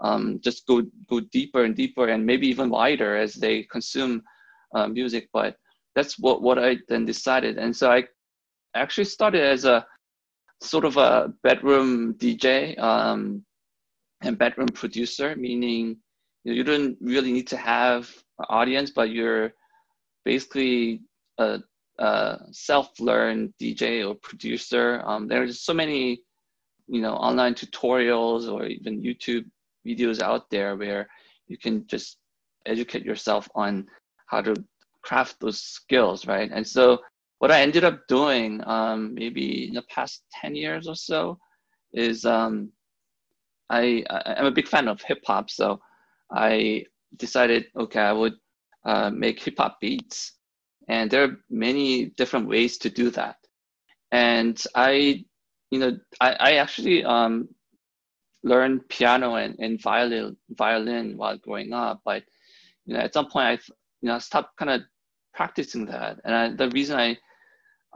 um, 0.00 0.40
just 0.42 0.66
go 0.66 0.82
go 1.08 1.20
deeper 1.20 1.64
and 1.64 1.76
deeper 1.76 2.08
and 2.08 2.24
maybe 2.24 2.46
even 2.46 2.70
wider 2.70 3.16
as 3.16 3.34
they 3.34 3.62
consume 3.64 4.22
uh, 4.74 4.88
music 4.88 5.28
but 5.32 5.56
that's 5.94 6.18
what 6.18 6.42
what 6.42 6.58
i 6.58 6.76
then 6.88 7.04
decided 7.04 7.58
and 7.58 7.74
so 7.74 7.90
i 7.90 8.02
actually 8.74 9.04
started 9.04 9.42
as 9.42 9.64
a 9.64 9.86
sort 10.60 10.84
of 10.84 10.96
a 10.96 11.32
bedroom 11.42 12.14
dj 12.14 12.78
um, 12.78 13.44
and 14.22 14.38
bedroom 14.38 14.68
producer 14.68 15.36
meaning 15.36 15.96
you, 16.44 16.64
don't 16.64 16.96
really 17.00 17.32
need 17.32 17.46
to 17.46 17.56
have 17.56 18.10
an 18.38 18.46
audience 18.48 18.90
but 18.90 19.10
you're 19.10 19.52
basically 20.24 21.02
a, 21.38 21.60
a 21.98 22.38
self-learned 22.50 23.52
DJ 23.60 24.06
or 24.06 24.14
producer. 24.14 25.02
Um, 25.04 25.28
there's 25.28 25.60
so 25.60 25.74
many, 25.74 26.22
you 26.86 27.00
know, 27.00 27.14
online 27.14 27.54
tutorials 27.54 28.50
or 28.50 28.66
even 28.66 29.02
YouTube 29.02 29.44
videos 29.86 30.20
out 30.20 30.50
there 30.50 30.76
where 30.76 31.08
you 31.46 31.58
can 31.58 31.86
just 31.86 32.18
educate 32.66 33.04
yourself 33.04 33.48
on 33.54 33.86
how 34.26 34.40
to 34.40 34.54
craft 35.02 35.36
those 35.40 35.60
skills, 35.60 36.26
right? 36.26 36.50
And 36.52 36.66
so 36.66 36.98
what 37.38 37.50
I 37.50 37.60
ended 37.60 37.84
up 37.84 38.06
doing, 38.08 38.62
um, 38.66 39.14
maybe 39.14 39.68
in 39.68 39.74
the 39.74 39.82
past 39.90 40.22
10 40.40 40.54
years 40.54 40.86
or 40.88 40.94
so, 40.94 41.38
is 41.92 42.24
um, 42.24 42.70
I, 43.70 44.04
I'm 44.08 44.46
a 44.46 44.50
big 44.50 44.68
fan 44.68 44.88
of 44.88 45.02
hip 45.02 45.20
hop. 45.26 45.50
So 45.50 45.80
I 46.32 46.84
decided, 47.16 47.66
okay, 47.76 48.00
I 48.00 48.12
would 48.12 48.34
uh, 48.84 49.10
make 49.10 49.42
hip 49.42 49.54
hop 49.58 49.80
beats. 49.80 50.32
And 50.88 51.10
there 51.10 51.24
are 51.24 51.36
many 51.50 52.06
different 52.16 52.48
ways 52.48 52.78
to 52.78 52.90
do 52.90 53.10
that. 53.10 53.36
And 54.12 54.62
I, 54.74 55.24
you 55.70 55.78
know, 55.78 55.98
I, 56.20 56.32
I 56.38 56.52
actually 56.54 57.04
um, 57.04 57.48
learned 58.44 58.88
piano 58.88 59.34
and, 59.34 59.58
and 59.58 59.82
violin, 59.82 60.36
violin 60.50 61.16
while 61.16 61.38
growing 61.38 61.72
up. 61.72 62.02
But, 62.04 62.22
you 62.86 62.94
know, 62.94 63.00
at 63.00 63.14
some 63.14 63.28
point 63.28 63.46
I, 63.46 63.52
you 64.02 64.08
know, 64.08 64.18
stopped 64.20 64.56
kind 64.56 64.70
of 64.70 64.82
practicing 65.32 65.86
that. 65.86 66.20
And 66.24 66.34
I, 66.34 66.50
the 66.54 66.70
reason 66.70 66.96
I, 66.96 67.18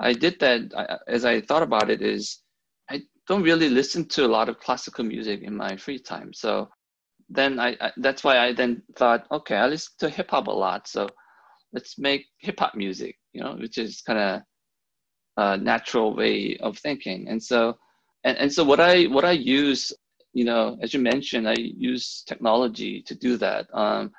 I 0.00 0.12
did 0.12 0.40
that 0.40 0.72
I, 0.76 0.96
as 1.06 1.24
I 1.24 1.40
thought 1.40 1.62
about 1.62 1.90
it 1.90 2.02
is 2.02 2.40
I 2.90 3.02
don't 3.28 3.42
really 3.42 3.68
listen 3.68 4.08
to 4.08 4.24
a 4.24 4.34
lot 4.36 4.48
of 4.48 4.58
classical 4.58 5.04
music 5.04 5.42
in 5.42 5.54
my 5.56 5.76
free 5.76 5.98
time. 5.98 6.32
So 6.32 6.68
then 7.28 7.60
I, 7.60 7.76
I, 7.80 7.92
that's 7.98 8.24
why 8.24 8.38
I 8.38 8.54
then 8.54 8.82
thought, 8.96 9.26
okay, 9.30 9.56
I 9.56 9.66
listen 9.66 9.92
to 9.98 10.08
hip 10.08 10.30
hop 10.30 10.46
a 10.46 10.50
lot, 10.50 10.88
so 10.88 11.08
let's 11.74 11.98
make 11.98 12.24
hip 12.38 12.58
hop 12.58 12.74
music, 12.74 13.18
you 13.34 13.42
know, 13.42 13.54
which 13.60 13.76
is 13.76 14.00
kind 14.00 14.18
of 14.18 14.42
a 15.36 15.56
natural 15.58 16.16
way 16.16 16.56
of 16.60 16.78
thinking. 16.78 17.28
And 17.28 17.42
so, 17.42 17.76
and, 18.24 18.38
and 18.38 18.52
so 18.52 18.64
what 18.64 18.80
I 18.80 19.04
what 19.04 19.26
I 19.26 19.32
use, 19.32 19.92
you 20.32 20.44
know, 20.44 20.78
as 20.82 20.92
you 20.94 21.00
mentioned, 21.00 21.48
I 21.48 21.54
use 21.58 22.22
technology 22.26 23.02
to 23.02 23.14
do 23.14 23.36
that. 23.38 23.66
Um, 23.72 24.12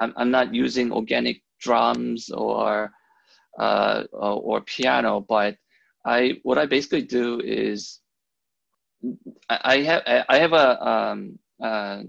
I'm 0.00 0.12
I'm 0.16 0.30
not 0.30 0.54
using 0.54 0.92
organic 0.92 1.42
drums 1.60 2.30
or 2.30 2.92
uh, 3.58 4.04
or 4.12 4.60
piano, 4.62 5.20
but 5.20 5.56
I 6.04 6.38
what 6.42 6.58
I 6.58 6.66
basically 6.66 7.02
do 7.02 7.40
is 7.40 8.00
I 9.48 9.78
have 9.78 10.02
I 10.28 10.38
have 10.38 10.52
a, 10.52 10.86
um, 10.86 11.38
a, 11.60 12.04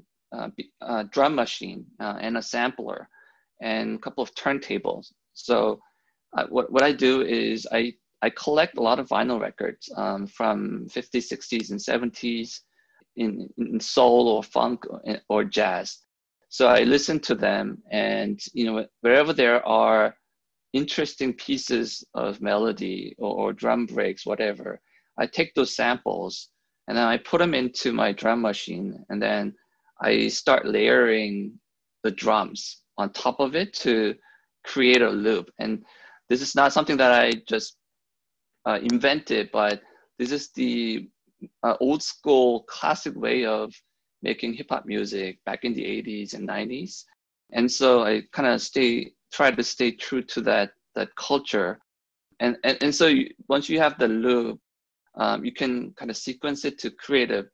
a 0.81 1.03
drum 1.05 1.35
machine 1.35 1.85
uh, 1.99 2.17
and 2.19 2.37
a 2.37 2.41
sampler 2.41 3.09
and 3.61 3.95
a 3.95 3.99
couple 3.99 4.23
of 4.23 4.33
turntables. 4.35 5.11
So 5.33 5.79
uh, 6.37 6.45
what 6.49 6.71
what 6.71 6.83
I 6.83 6.91
do 6.91 7.21
is 7.21 7.67
I 7.71 7.93
I 8.21 8.29
collect 8.29 8.77
a 8.77 8.81
lot 8.81 8.99
of 8.99 9.09
vinyl 9.09 9.39
records 9.39 9.91
um, 9.97 10.27
from 10.27 10.87
50s, 10.89 11.27
60s, 11.31 11.71
and 11.71 11.79
70s 11.79 12.61
in, 13.15 13.49
in 13.57 13.79
soul 13.79 14.27
or 14.27 14.43
funk 14.43 14.85
or, 14.89 15.01
or 15.29 15.43
jazz. 15.43 15.99
So 16.49 16.67
I 16.67 16.83
listen 16.83 17.19
to 17.21 17.35
them, 17.35 17.81
and 17.91 18.39
you 18.53 18.65
know 18.65 18.85
wherever 19.01 19.33
there 19.33 19.65
are 19.65 20.15
interesting 20.73 21.33
pieces 21.33 22.03
of 22.13 22.41
melody 22.41 23.15
or, 23.17 23.35
or 23.35 23.53
drum 23.53 23.85
breaks, 23.85 24.25
whatever, 24.25 24.79
I 25.17 25.27
take 25.27 25.53
those 25.53 25.75
samples 25.75 26.49
and 26.87 26.97
then 26.97 27.05
I 27.05 27.17
put 27.17 27.39
them 27.39 27.53
into 27.53 27.93
my 27.93 28.11
drum 28.11 28.41
machine, 28.41 29.05
and 29.09 29.21
then 29.21 29.53
I 30.01 30.27
start 30.27 30.65
layering 30.65 31.57
the 32.03 32.11
drums 32.11 32.81
on 32.97 33.13
top 33.13 33.39
of 33.39 33.55
it 33.55 33.73
to 33.75 34.15
create 34.65 35.01
a 35.01 35.09
loop. 35.09 35.49
And 35.59 35.83
this 36.29 36.41
is 36.41 36.55
not 36.55 36.73
something 36.73 36.97
that 36.97 37.11
I 37.11 37.33
just 37.47 37.77
uh, 38.65 38.79
invented, 38.81 39.49
but 39.53 39.81
this 40.19 40.31
is 40.31 40.51
the 40.51 41.07
uh, 41.63 41.75
old 41.79 42.03
school 42.03 42.63
classic 42.63 43.15
way 43.15 43.45
of 43.45 43.73
making 44.21 44.53
hip 44.53 44.67
hop 44.69 44.85
music 44.85 45.37
back 45.45 45.65
in 45.65 45.73
the 45.73 45.83
80s 45.83 46.33
and 46.33 46.47
90s. 46.47 47.03
And 47.51 47.71
so 47.71 48.03
I 48.03 48.23
kind 48.31 48.47
of 48.47 48.61
stay 48.61 49.11
try 49.31 49.51
to 49.51 49.63
stay 49.63 49.91
true 49.91 50.21
to 50.21 50.41
that 50.41 50.71
that 50.95 51.15
culture. 51.15 51.79
And 52.39 52.57
and, 52.63 52.77
and 52.81 52.95
so 52.95 53.07
you, 53.07 53.29
once 53.47 53.69
you 53.69 53.79
have 53.79 53.99
the 53.99 54.07
loop, 54.07 54.59
um, 55.15 55.45
you 55.45 55.51
can 55.51 55.93
kind 55.93 56.09
of 56.09 56.17
sequence 56.17 56.65
it 56.65 56.79
to 56.79 56.89
create 56.89 57.31
a 57.31 57.45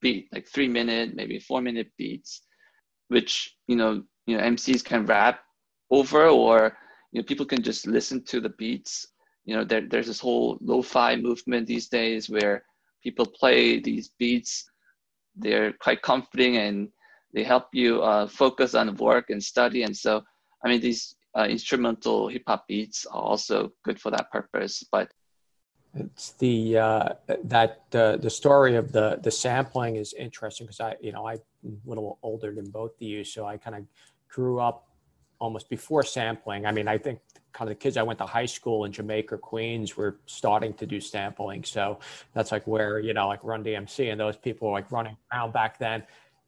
beat, 0.00 0.28
like 0.32 0.48
three 0.48 0.68
minute, 0.68 1.14
maybe 1.14 1.38
four 1.38 1.60
minute 1.60 1.90
beats, 1.96 2.42
which 3.08 3.56
you 3.68 3.76
know 3.76 4.02
you 4.26 4.36
know 4.36 4.42
MCs 4.42 4.84
can 4.84 5.06
rap 5.06 5.40
over, 5.90 6.26
or 6.26 6.76
you 7.12 7.20
know 7.20 7.24
people 7.24 7.46
can 7.46 7.62
just 7.62 7.86
listen 7.86 8.24
to 8.24 8.40
the 8.40 8.50
beats. 8.50 9.06
You 9.44 9.56
know 9.56 9.64
there, 9.64 9.86
there's 9.88 10.08
this 10.08 10.20
whole 10.20 10.58
lo-fi 10.60 11.16
movement 11.16 11.66
these 11.66 11.88
days 11.88 12.28
where 12.28 12.64
people 13.06 13.26
play 13.42 13.78
these 13.78 14.06
beats. 14.18 14.52
They're 15.36 15.72
quite 15.84 16.02
comforting 16.02 16.56
and 16.64 16.88
they 17.34 17.44
help 17.44 17.66
you 17.72 18.02
uh, 18.02 18.26
focus 18.26 18.74
on 18.74 18.96
work 18.96 19.26
and 19.30 19.40
study. 19.52 19.80
And 19.86 19.96
so, 20.04 20.12
I 20.64 20.68
mean, 20.68 20.80
these 20.80 21.14
uh, 21.38 21.46
instrumental 21.56 22.26
hip 22.26 22.42
hop 22.48 22.66
beats 22.66 23.06
are 23.06 23.24
also 23.32 23.56
good 23.84 23.98
for 24.00 24.10
that 24.10 24.26
purpose. 24.32 24.82
But 24.90 25.06
it's 25.94 26.32
the 26.44 26.78
uh, 26.78 27.08
that 27.44 27.72
uh, 27.94 28.16
the 28.26 28.32
story 28.40 28.74
of 28.76 28.86
the 28.96 29.06
the 29.26 29.30
sampling 29.30 29.96
is 29.96 30.12
interesting 30.26 30.66
because 30.66 30.80
I 30.80 30.96
you 31.00 31.12
know 31.12 31.26
I'm 31.30 31.40
a 31.64 31.88
little 31.90 32.18
older 32.22 32.50
than 32.58 32.68
both 32.80 32.94
of 33.00 33.06
you, 33.12 33.24
so 33.24 33.46
I 33.46 33.56
kind 33.56 33.76
of 33.76 33.82
grew 34.34 34.58
up 34.68 34.78
almost 35.38 35.68
before 35.68 36.02
sampling. 36.02 36.66
I 36.66 36.72
mean, 36.72 36.88
I 36.88 36.98
think 36.98 37.20
kind 37.52 37.70
of 37.70 37.76
the 37.76 37.80
kids 37.80 37.96
I 37.96 38.02
went 38.02 38.18
to 38.18 38.26
high 38.26 38.46
school 38.46 38.84
in 38.84 38.92
Jamaica, 38.92 39.38
Queens, 39.38 39.96
were 39.96 40.18
starting 40.26 40.74
to 40.74 40.86
do 40.86 41.00
sampling. 41.00 41.64
So 41.64 41.98
that's 42.34 42.52
like 42.52 42.66
where 42.66 42.98
you 42.98 43.14
know 43.14 43.28
like 43.28 43.42
Run 43.42 43.64
DMC 43.64 44.10
and 44.10 44.20
those 44.20 44.36
people 44.36 44.68
were 44.68 44.74
like 44.74 44.90
running 44.92 45.16
around 45.32 45.52
back 45.52 45.78
then. 45.78 46.02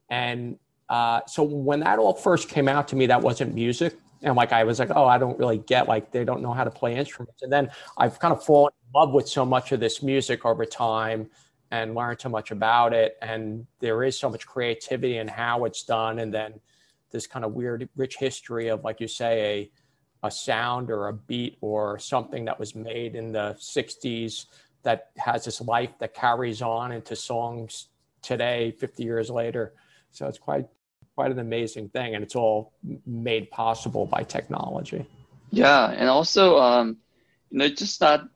And 0.09 0.57
uh, 0.89 1.21
so 1.27 1.43
when 1.43 1.81
that 1.81 1.99
all 1.99 2.13
first 2.13 2.49
came 2.49 2.67
out 2.67 2.87
to 2.89 2.95
me, 2.95 3.05
that 3.07 3.21
wasn't 3.21 3.53
music 3.53 3.95
and 4.21 4.35
like 4.35 4.51
I 4.51 4.63
was 4.63 4.79
like, 4.79 4.91
oh, 4.95 5.05
I 5.05 5.17
don't 5.17 5.37
really 5.39 5.59
get 5.59 5.87
like 5.87 6.11
they 6.11 6.25
don't 6.25 6.41
know 6.41 6.53
how 6.53 6.63
to 6.63 6.71
play 6.71 6.95
instruments. 6.95 7.41
And 7.41 7.51
then 7.51 7.71
I've 7.97 8.19
kind 8.19 8.33
of 8.33 8.43
fallen 8.43 8.73
in 8.85 8.99
love 8.99 9.13
with 9.13 9.27
so 9.27 9.45
much 9.45 9.71
of 9.71 9.79
this 9.79 10.03
music 10.03 10.45
over 10.45 10.65
time 10.65 11.29
and 11.71 11.95
learned 11.95 12.19
so 12.21 12.29
much 12.29 12.51
about 12.51 12.93
it. 12.93 13.17
And 13.21 13.65
there 13.79 14.03
is 14.03 14.19
so 14.19 14.29
much 14.29 14.45
creativity 14.45 15.17
in 15.17 15.27
how 15.27 15.65
it's 15.65 15.83
done. 15.83 16.19
And 16.19 16.33
then 16.33 16.59
this 17.11 17.27
kind 17.27 17.45
of 17.45 17.53
weird, 17.53 17.87
rich 17.95 18.17
history 18.17 18.67
of, 18.69 18.83
like 18.83 18.99
you 18.99 19.07
say, 19.07 19.69
a, 20.23 20.27
a 20.27 20.31
sound 20.31 20.89
or 20.89 21.07
a 21.07 21.13
beat 21.13 21.57
or 21.61 21.99
something 21.99 22.45
that 22.45 22.59
was 22.59 22.75
made 22.75 23.15
in 23.15 23.31
the 23.31 23.55
60s 23.59 24.45
that 24.83 25.09
has 25.17 25.45
this 25.45 25.61
life 25.61 25.91
that 25.99 26.13
carries 26.13 26.61
on 26.61 26.91
into 26.91 27.15
songs 27.15 27.87
today, 28.21 28.71
50 28.71 29.03
years 29.03 29.29
later. 29.29 29.73
So 30.11 30.27
it's 30.27 30.37
quite 30.37 30.67
quite 31.15 31.31
an 31.31 31.39
amazing 31.39 31.89
thing, 31.89 32.15
and 32.15 32.23
it's 32.23 32.35
all 32.35 32.71
made 33.05 33.51
possible 33.51 34.05
by 34.05 34.23
technology. 34.23 35.05
Yeah, 35.51 35.89
and 35.89 36.07
also, 36.07 36.57
um, 36.57 36.95
you 37.49 37.57
know, 37.57 37.67
just 37.67 37.99
not 37.99 38.29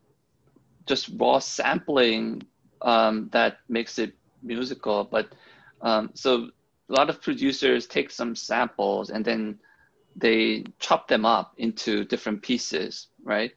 just 0.85 1.09
raw 1.17 1.39
sampling 1.39 2.43
um, 2.81 3.29
that 3.31 3.59
makes 3.69 3.99
it 3.99 4.13
musical, 4.41 5.05
but 5.05 5.29
um, 5.81 6.11
so 6.13 6.49
a 6.89 6.93
lot 6.93 7.09
of 7.09 7.21
producers 7.21 7.87
take 7.87 8.11
some 8.11 8.35
samples 8.35 9.09
and 9.09 9.23
then 9.23 9.59
they 10.15 10.63
chop 10.79 11.07
them 11.07 11.25
up 11.25 11.53
into 11.57 12.03
different 12.05 12.41
pieces, 12.41 13.07
right? 13.23 13.51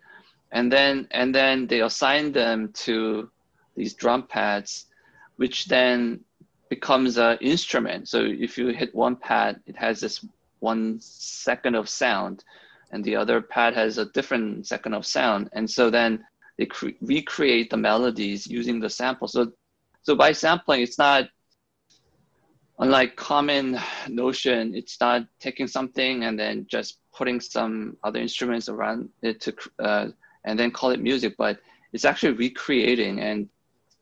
And 0.53 0.73
then 0.73 1.09
and 1.11 1.35
then 1.35 1.67
they 1.67 1.81
assign 1.81 2.33
them 2.33 2.73
to 2.85 3.31
these 3.75 3.95
drum 3.95 4.23
pads, 4.23 4.87
which 5.37 5.67
then 5.67 6.21
becomes 6.69 7.19
an 7.19 7.39
instrument. 7.41 8.09
So 8.09 8.25
if 8.25 8.57
you 8.57 8.69
hit 8.69 8.95
one 8.95 9.17
pad, 9.17 9.61
it 9.67 9.77
has 9.77 10.01
this 10.01 10.25
one 10.61 10.99
second 11.01 11.75
of 11.75 11.89
sound, 11.89 12.45
and 12.91 13.05
the 13.05 13.17
other 13.17 13.41
pad 13.43 13.75
has 13.75 13.99
a 13.99 14.07
different 14.07 14.67
second 14.67 14.95
of 14.95 15.05
sound. 15.05 15.51
And 15.53 15.69
so 15.69 15.91
then 15.91 16.25
they 16.59 16.67
cre- 16.67 16.99
recreate 17.01 17.71
the 17.71 17.77
melodies 17.77 18.47
using 18.47 18.81
the 18.81 18.91
sample. 18.91 19.29
So, 19.29 19.53
so 20.03 20.15
by 20.15 20.33
sampling, 20.33 20.81
it's 20.81 20.99
not 20.99 21.29
unlike 22.79 23.17
common 23.17 23.79
notion. 24.09 24.75
It's 24.75 25.01
not 25.01 25.27
taking 25.41 25.67
something 25.67 26.25
and 26.25 26.39
then 26.39 26.67
just 26.69 26.99
putting 27.15 27.41
some 27.41 27.97
other 28.05 28.21
instruments 28.21 28.69
around 28.69 29.09
it 29.23 29.41
to 29.43 29.55
uh, 29.79 30.09
and 30.45 30.59
then 30.59 30.71
call 30.71 30.91
it 30.91 31.01
music, 31.01 31.35
but 31.37 31.59
it's 31.93 32.05
actually 32.05 32.33
recreating 32.33 33.21
and 33.21 33.49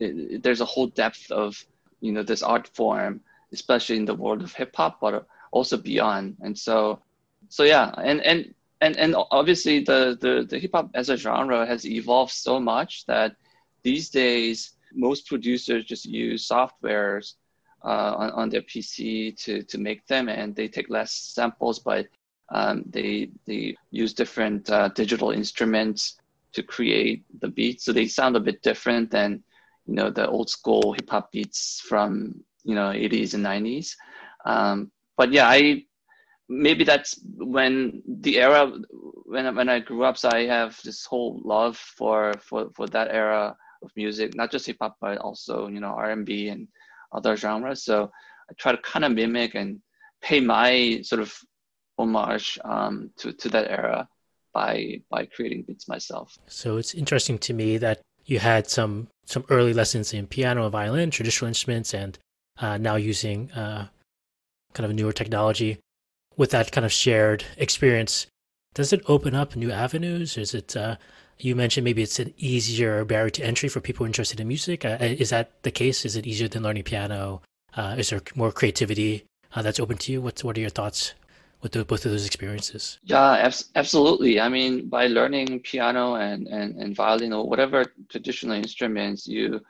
it, 0.00 0.16
it, 0.16 0.42
there's 0.42 0.60
a 0.60 0.64
whole 0.64 0.88
depth 0.88 1.30
of 1.30 1.64
you 2.00 2.12
know 2.12 2.22
this 2.22 2.42
art 2.42 2.68
form 2.74 3.20
especially 3.52 3.96
in 3.96 4.04
the 4.04 4.14
world 4.14 4.42
of 4.42 4.52
hip 4.52 4.74
hop 4.74 5.00
but 5.00 5.26
also 5.52 5.76
beyond 5.76 6.36
and 6.40 6.58
so 6.58 6.98
so 7.48 7.62
yeah 7.62 7.92
and 8.02 8.20
and 8.22 8.52
and 8.80 8.96
and 8.96 9.14
obviously 9.30 9.80
the 9.80 10.18
the, 10.20 10.44
the 10.50 10.58
hip 10.58 10.72
hop 10.74 10.90
as 10.94 11.08
a 11.08 11.16
genre 11.16 11.64
has 11.64 11.86
evolved 11.86 12.32
so 12.32 12.58
much 12.58 13.06
that 13.06 13.36
these 13.82 14.10
days 14.10 14.72
most 14.92 15.26
producers 15.28 15.84
just 15.84 16.04
use 16.04 16.48
softwares 16.48 17.34
uh, 17.84 18.14
on, 18.16 18.30
on 18.30 18.48
their 18.48 18.62
PC 18.62 19.36
to 19.44 19.62
to 19.62 19.78
make 19.78 20.06
them 20.06 20.28
and 20.28 20.54
they 20.54 20.68
take 20.68 20.90
less 20.90 21.12
samples 21.12 21.78
but 21.78 22.06
um, 22.52 22.84
they 22.86 23.30
they 23.46 23.76
use 23.90 24.12
different 24.14 24.70
uh, 24.70 24.88
digital 24.88 25.30
instruments 25.30 26.18
to 26.52 26.62
create 26.62 27.24
the 27.40 27.48
beats. 27.48 27.84
So 27.84 27.92
they 27.92 28.06
sound 28.06 28.36
a 28.36 28.40
bit 28.40 28.62
different 28.62 29.10
than 29.10 29.42
you 29.86 29.94
know 29.94 30.10
the 30.10 30.28
old 30.28 30.50
school 30.50 30.92
hip 30.92 31.10
hop 31.10 31.30
beats 31.32 31.80
from 31.80 32.42
you 32.64 32.74
know 32.74 32.90
80s 32.90 33.34
and 33.34 33.44
90s 33.44 33.94
um, 34.44 34.90
but 35.16 35.32
yeah 35.32 35.46
i 35.48 35.82
maybe 36.48 36.84
that's 36.84 37.20
when 37.36 38.02
the 38.20 38.38
era 38.38 38.72
when 39.26 39.54
when 39.54 39.68
i 39.68 39.78
grew 39.78 40.04
up 40.04 40.16
so 40.16 40.30
i 40.30 40.46
have 40.46 40.78
this 40.84 41.04
whole 41.04 41.40
love 41.44 41.76
for 41.76 42.32
for 42.40 42.70
for 42.74 42.86
that 42.88 43.08
era 43.10 43.54
of 43.82 43.90
music 43.96 44.34
not 44.34 44.50
just 44.50 44.66
hip 44.66 44.76
hop 44.80 44.96
but 45.00 45.18
also 45.18 45.68
you 45.68 45.80
know 45.80 45.94
r&b 45.96 46.48
and 46.48 46.68
other 47.14 47.36
genres 47.36 47.84
so 47.84 48.10
i 48.50 48.52
try 48.58 48.72
to 48.72 48.78
kind 48.78 49.04
of 49.04 49.12
mimic 49.12 49.54
and 49.54 49.80
pay 50.22 50.40
my 50.40 51.00
sort 51.02 51.20
of 51.20 51.36
homage 51.98 52.58
um, 52.64 53.10
to 53.16 53.32
to 53.32 53.48
that 53.48 53.70
era 53.70 54.08
by 54.52 55.00
by 55.10 55.24
creating 55.26 55.62
beats 55.62 55.88
myself 55.88 56.36
so 56.46 56.76
it's 56.76 56.94
interesting 56.94 57.38
to 57.38 57.52
me 57.52 57.76
that 57.76 58.00
you 58.24 58.38
had 58.38 58.68
some 58.68 59.08
some 59.26 59.44
early 59.48 59.72
lessons 59.72 60.12
in 60.12 60.26
piano 60.26 60.64
and 60.64 60.72
violin, 60.72 61.10
traditional 61.10 61.48
instruments, 61.48 61.94
and 61.94 62.18
uh, 62.58 62.76
now 62.76 62.96
using 62.96 63.50
uh, 63.52 63.88
kind 64.72 64.88
of 64.88 64.94
newer 64.94 65.12
technology. 65.12 65.78
With 66.36 66.50
that 66.50 66.72
kind 66.72 66.84
of 66.84 66.92
shared 66.92 67.44
experience, 67.56 68.26
does 68.74 68.92
it 68.92 69.02
open 69.06 69.34
up 69.34 69.54
new 69.54 69.70
avenues? 69.70 70.36
Is 70.36 70.52
it 70.52 70.76
uh, 70.76 70.96
you 71.38 71.54
mentioned 71.54 71.84
maybe 71.84 72.02
it's 72.02 72.18
an 72.18 72.32
easier 72.38 73.04
barrier 73.04 73.30
to 73.30 73.44
entry 73.44 73.68
for 73.68 73.80
people 73.80 74.06
interested 74.06 74.40
in 74.40 74.48
music? 74.48 74.84
Uh, 74.84 74.98
is 75.00 75.30
that 75.30 75.62
the 75.62 75.70
case? 75.70 76.04
Is 76.04 76.16
it 76.16 76.26
easier 76.26 76.48
than 76.48 76.62
learning 76.62 76.84
piano? 76.84 77.42
Uh, 77.76 77.96
is 77.98 78.10
there 78.10 78.22
more 78.34 78.52
creativity 78.52 79.24
uh, 79.54 79.62
that's 79.62 79.80
open 79.80 79.98
to 79.98 80.12
you? 80.12 80.20
What's 80.20 80.44
what 80.44 80.56
are 80.56 80.60
your 80.60 80.70
thoughts? 80.70 81.14
with 81.64 81.72
the, 81.72 81.84
both 81.84 82.04
of 82.04 82.12
those 82.12 82.26
experiences? 82.26 82.98
Yeah, 83.02 83.50
absolutely. 83.74 84.38
I 84.38 84.48
mean, 84.50 84.88
by 84.88 85.06
learning 85.06 85.60
piano 85.60 86.16
and, 86.16 86.46
and, 86.46 86.76
and 86.76 86.94
violin 86.94 87.32
or 87.32 87.48
whatever 87.48 87.86
traditional 88.10 88.54
instruments, 88.54 89.26
you 89.26 89.60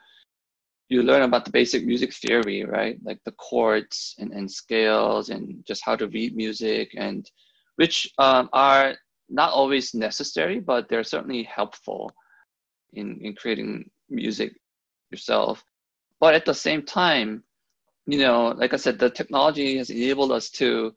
you 0.90 1.02
learn 1.02 1.22
about 1.22 1.46
the 1.46 1.50
basic 1.50 1.86
music 1.86 2.12
theory, 2.12 2.62
right? 2.64 2.98
Like 3.02 3.18
the 3.24 3.32
chords 3.32 4.14
and, 4.18 4.32
and 4.32 4.50
scales 4.50 5.30
and 5.30 5.64
just 5.66 5.82
how 5.82 5.96
to 5.96 6.08
read 6.08 6.36
music 6.36 6.92
and 6.94 7.28
which 7.76 8.12
um, 8.18 8.50
are 8.52 8.94
not 9.34 9.52
always 9.52 9.94
necessary, 9.94 10.60
but 10.60 10.88
they're 10.88 11.04
certainly 11.04 11.42
helpful 11.42 12.10
in, 12.92 13.18
in 13.20 13.34
creating 13.34 13.90
music 14.08 14.52
yourself. 15.10 15.64
But 16.20 16.34
at 16.34 16.44
the 16.44 16.54
same 16.54 16.82
time, 16.82 17.42
you 18.06 18.18
know, 18.18 18.54
like 18.56 18.72
I 18.72 18.76
said, 18.76 18.98
the 18.98 19.10
technology 19.10 19.78
has 19.78 19.90
enabled 19.90 20.32
us 20.32 20.50
to 20.60 20.94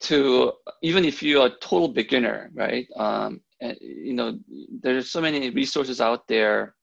to 0.00 0.52
even 0.82 1.04
if 1.04 1.22
you're 1.22 1.46
a 1.46 1.58
total 1.60 1.88
beginner, 1.88 2.50
right? 2.54 2.86
Um, 2.96 3.40
and, 3.60 3.76
you 3.80 4.14
know, 4.14 4.38
there's 4.80 5.10
so 5.10 5.20
many 5.20 5.50
resources 5.50 6.00
out 6.00 6.28
there 6.28 6.76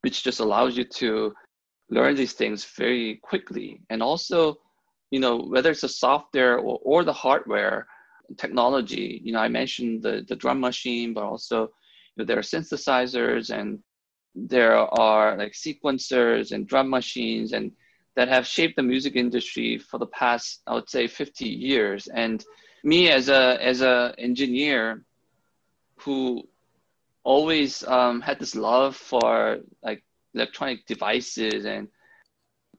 which 0.00 0.24
just 0.24 0.40
allows 0.40 0.76
you 0.76 0.84
to 0.84 1.32
learn 1.88 2.16
these 2.16 2.32
things 2.32 2.64
very 2.76 3.20
quickly. 3.22 3.80
And 3.90 4.02
also, 4.02 4.56
you 5.12 5.20
know, 5.20 5.36
whether 5.36 5.70
it's 5.70 5.82
the 5.82 5.88
software 5.88 6.58
or, 6.58 6.80
or 6.82 7.04
the 7.04 7.12
hardware 7.12 7.86
technology, 8.36 9.20
you 9.24 9.32
know, 9.32 9.40
I 9.40 9.48
mentioned 9.48 10.02
the, 10.02 10.24
the 10.28 10.36
drum 10.36 10.60
machine, 10.60 11.14
but 11.14 11.24
also 11.24 11.62
you 11.62 11.68
know, 12.18 12.24
there 12.24 12.38
are 12.38 12.42
synthesizers 12.42 13.50
and 13.50 13.78
there 14.34 14.76
are 14.76 15.36
like 15.36 15.52
sequencers 15.52 16.52
and 16.52 16.66
drum 16.66 16.88
machines 16.88 17.52
and 17.52 17.72
that 18.14 18.28
have 18.28 18.46
shaped 18.46 18.76
the 18.76 18.82
music 18.82 19.16
industry 19.16 19.78
for 19.78 19.98
the 19.98 20.06
past, 20.06 20.62
I 20.66 20.74
would 20.74 20.88
say, 20.90 21.06
50 21.06 21.46
years. 21.46 22.08
And 22.08 22.44
me 22.84 23.10
as 23.10 23.28
a 23.28 23.58
as 23.62 23.80
a 23.80 24.14
engineer 24.18 25.04
who 26.00 26.42
always 27.24 27.84
um, 27.84 28.20
had 28.20 28.38
this 28.38 28.54
love 28.54 28.96
for 28.96 29.58
like 29.82 30.02
electronic 30.34 30.84
devices 30.86 31.64
and 31.64 31.88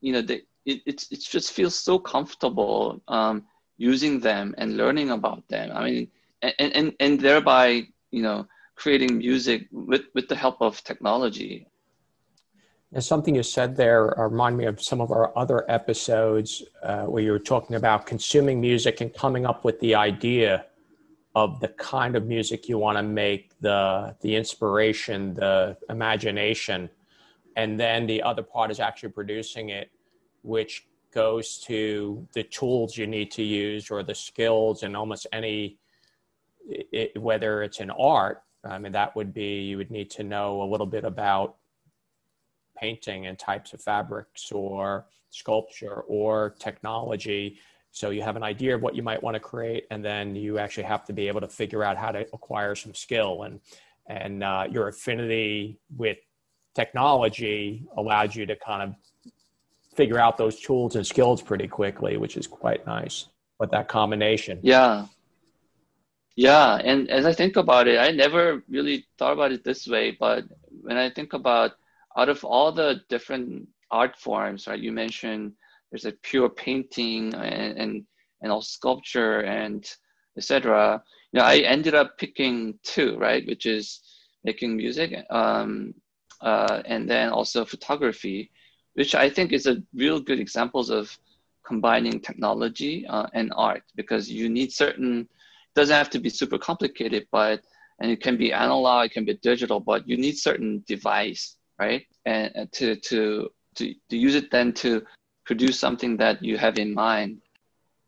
you 0.01 0.12
know 0.12 0.21
the, 0.21 0.41
it 0.65 0.82
it's 0.86 1.12
it 1.12 1.21
just 1.21 1.53
feels 1.53 1.75
so 1.75 1.97
comfortable 1.97 3.01
um, 3.08 3.45
using 3.77 4.19
them 4.19 4.55
and 4.57 4.77
learning 4.77 5.12
about 5.12 5.47
them. 5.47 5.71
I 5.73 5.83
mean 5.83 6.07
and 6.41 6.75
and, 6.75 6.93
and 6.99 7.19
thereby 7.19 7.88
you 8.12 8.21
know 8.21 8.47
creating 8.75 9.17
music 9.17 9.67
with 9.71 10.03
with 10.13 10.27
the 10.27 10.36
help 10.36 10.62
of 10.62 10.83
technology. 10.83 11.67
And 12.91 13.03
something 13.03 13.33
you 13.33 13.41
said 13.41 13.75
there 13.75 14.19
uh, 14.19 14.27
remind 14.27 14.55
me 14.55 14.65
of 14.65 14.81
some 14.81 15.01
of 15.01 15.12
our 15.12 15.36
other 15.36 15.69
episodes 15.69 16.62
uh, 16.83 17.05
where 17.05 17.23
you 17.23 17.31
were 17.31 17.39
talking 17.39 17.75
about 17.75 18.05
consuming 18.05 18.62
music 18.62 19.01
and 19.01 19.12
coming 19.12 19.47
up 19.47 19.65
with 19.65 19.79
the 19.79 19.95
idea 19.95 20.65
of 21.33 21.59
the 21.59 21.69
kind 21.69 22.15
of 22.15 22.27
music 22.27 22.69
you 22.69 22.77
want 22.77 22.95
to 22.97 23.03
make, 23.03 23.59
the 23.62 24.15
the 24.21 24.36
inspiration, 24.36 25.33
the 25.33 25.75
imagination, 25.89 26.89
and 27.55 27.79
then 27.79 28.05
the 28.05 28.21
other 28.21 28.43
part 28.43 28.69
is 28.69 28.79
actually 28.79 29.09
producing 29.09 29.69
it, 29.69 29.89
which 30.43 30.86
goes 31.13 31.60
to 31.60 32.28
the 32.34 32.43
tools 32.43 32.97
you 32.97 33.08
need 33.08 33.32
to 33.32 33.43
use 33.43 33.91
or 33.91 34.04
the 34.04 34.15
skills 34.15 34.84
and 34.84 34.95
almost 34.95 35.28
any 35.32 35.78
it, 36.67 37.19
whether 37.21 37.62
it's 37.63 37.80
an 37.80 37.91
art 37.91 38.43
i 38.63 38.78
mean 38.78 38.91
that 38.91 39.15
would 39.15 39.34
be 39.34 39.62
you 39.62 39.78
would 39.78 39.91
need 39.91 40.10
to 40.10 40.23
know 40.23 40.62
a 40.62 40.69
little 40.69 40.88
bit 40.88 41.04
about 41.04 41.56
painting 42.78 43.28
and 43.28 43.38
types 43.38 43.73
of 43.73 43.82
fabrics 43.82 44.52
or 44.52 45.06
sculpture 45.30 46.02
or 46.08 46.56
technology 46.60 47.58
so 47.93 48.10
you 48.10 48.23
have 48.23 48.36
an 48.36 48.41
idea 48.41 48.73
of 48.73 48.82
what 48.82 48.95
you 48.95 49.04
might 49.04 49.21
want 49.21 49.36
to 49.36 49.39
create, 49.39 49.86
and 49.91 50.04
then 50.04 50.36
you 50.36 50.58
actually 50.58 50.86
have 50.86 51.06
to 51.06 51.13
be 51.13 51.28
able 51.28 51.41
to 51.41 51.47
figure 51.47 51.84
out 51.84 51.95
how 51.95 52.12
to 52.12 52.21
acquire 52.34 52.73
some 52.73 52.95
skill. 52.95 53.43
And 53.43 53.60
and 54.08 54.43
uh, 54.43 54.65
your 54.69 54.88
affinity 54.88 55.78
with 55.95 56.17
technology 56.73 57.86
allows 57.95 58.36
you 58.36 58.47
to 58.47 58.56
kind 58.56 58.82
of 58.82 58.95
figure 59.95 60.19
out 60.19 60.38
those 60.38 60.60
tools 60.60 60.95
and 60.95 61.06
skills 61.06 61.41
pretty 61.41 61.67
quickly, 61.67 62.17
which 62.17 62.38
is 62.38 62.47
quite 62.47 62.86
nice. 62.86 63.27
But 63.60 63.71
that 63.71 63.88
combination, 63.88 64.60
yeah, 64.62 65.06
yeah. 66.36 66.75
And 66.84 67.10
as 67.10 67.25
I 67.25 67.34
think 67.34 67.56
about 67.56 67.88
it, 67.88 67.99
I 67.99 68.12
never 68.12 68.63
really 68.67 69.06
thought 69.17 69.34
about 69.34 69.51
it 69.51 69.63
this 69.63 69.88
way. 69.88 70.17
But 70.19 70.45
when 70.82 70.97
I 70.97 71.10
think 71.10 71.34
about 71.34 71.73
out 72.17 72.29
of 72.29 72.43
all 72.43 72.71
the 72.71 73.01
different 73.10 73.67
art 73.91 74.17
forms, 74.17 74.67
right? 74.67 74.79
You 74.79 74.91
mentioned 74.91 75.53
there's 75.91 76.06
a 76.06 76.12
pure 76.12 76.49
painting 76.49 77.34
and 77.36 77.77
and, 77.77 78.06
and 78.41 78.51
all 78.51 78.62
sculpture 78.62 79.41
and 79.41 79.86
etc. 80.38 81.01
You 81.32 81.39
know, 81.39 81.45
I 81.45 81.58
ended 81.60 81.95
up 81.95 82.17
picking 82.17 82.79
two, 82.84 83.17
right, 83.17 83.45
which 83.47 83.65
is 83.65 84.01
making 84.43 84.75
music, 84.75 85.25
um, 85.29 85.93
uh, 86.41 86.82
and 86.86 87.10
then 87.10 87.29
also 87.29 87.63
photography, 87.63 88.51
which 88.93 89.15
I 89.15 89.29
think 89.29 89.51
is 89.51 89.65
a 89.65 89.82
real 89.93 90.19
good 90.19 90.39
examples 90.39 90.89
of 90.89 91.17
combining 91.65 92.19
technology 92.19 93.06
uh, 93.08 93.27
and 93.34 93.51
art 93.56 93.84
because 93.95 94.29
you 94.29 94.49
need 94.49 94.71
certain. 94.71 95.21
It 95.21 95.75
doesn't 95.75 95.95
have 95.95 96.10
to 96.12 96.19
be 96.19 96.29
super 96.29 96.58
complicated, 96.58 97.27
but 97.32 97.62
and 97.99 98.12
it 98.12 98.21
can 98.21 98.38
be 98.38 98.51
analog, 98.53 99.06
it 99.06 99.13
can 99.13 99.25
be 99.25 99.36
digital, 99.36 99.79
but 99.79 100.08
you 100.08 100.17
need 100.17 100.38
certain 100.38 100.84
device, 100.88 101.56
right, 101.79 102.06
and, 102.25 102.51
and 102.56 102.71
to 102.73 102.95
to 102.97 103.49
to 103.75 103.93
to 104.10 104.17
use 104.17 104.36
it 104.36 104.51
then 104.51 104.73
to 104.73 105.03
produce 105.45 105.79
something 105.79 106.17
that 106.17 106.43
you 106.43 106.58
have 106.58 106.77
in 106.77 106.93
mind. 106.93 107.41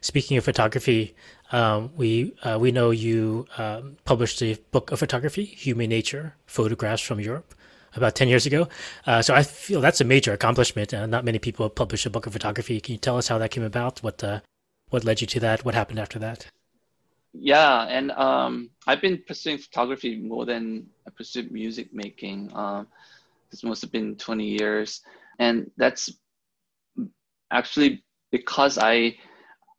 Speaking 0.01 0.37
of 0.37 0.43
photography, 0.43 1.15
um, 1.51 1.91
we 1.95 2.35
uh, 2.43 2.57
we 2.59 2.71
know 2.71 2.91
you 2.91 3.47
um, 3.57 3.97
published 4.05 4.41
a 4.41 4.55
book 4.71 4.91
of 4.91 4.99
photography, 4.99 5.45
Human 5.45 5.89
Nature: 5.89 6.35
Photographs 6.45 7.01
from 7.01 7.19
Europe, 7.19 7.55
about 7.95 8.15
ten 8.15 8.27
years 8.27 8.45
ago. 8.45 8.67
Uh, 9.05 9.21
so 9.21 9.33
I 9.33 9.43
feel 9.43 9.81
that's 9.81 10.01
a 10.01 10.05
major 10.05 10.33
accomplishment. 10.33 10.93
Uh, 10.93 11.05
not 11.05 11.23
many 11.25 11.39
people 11.39 11.65
have 11.65 11.75
published 11.75 12.05
a 12.05 12.09
book 12.09 12.25
of 12.27 12.33
photography. 12.33 12.79
Can 12.79 12.93
you 12.93 12.99
tell 12.99 13.17
us 13.17 13.27
how 13.27 13.37
that 13.37 13.51
came 13.51 13.63
about? 13.63 14.03
What 14.03 14.23
uh, 14.23 14.39
what 14.89 15.03
led 15.03 15.21
you 15.21 15.27
to 15.27 15.39
that? 15.41 15.65
What 15.65 15.75
happened 15.75 15.99
after 15.99 16.19
that? 16.19 16.47
Yeah, 17.33 17.83
and 17.83 18.11
um, 18.11 18.69
I've 18.87 19.01
been 19.01 19.21
pursuing 19.27 19.57
photography 19.57 20.17
more 20.17 20.45
than 20.45 20.87
I 21.05 21.09
pursued 21.09 21.51
music 21.51 21.93
making. 21.93 22.51
Um, 22.55 22.87
this 23.51 23.63
must 23.63 23.81
have 23.81 23.91
been 23.91 24.15
twenty 24.15 24.45
years, 24.45 25.01
and 25.39 25.69
that's 25.75 26.09
actually 27.51 28.03
because 28.31 28.77
I, 28.77 29.15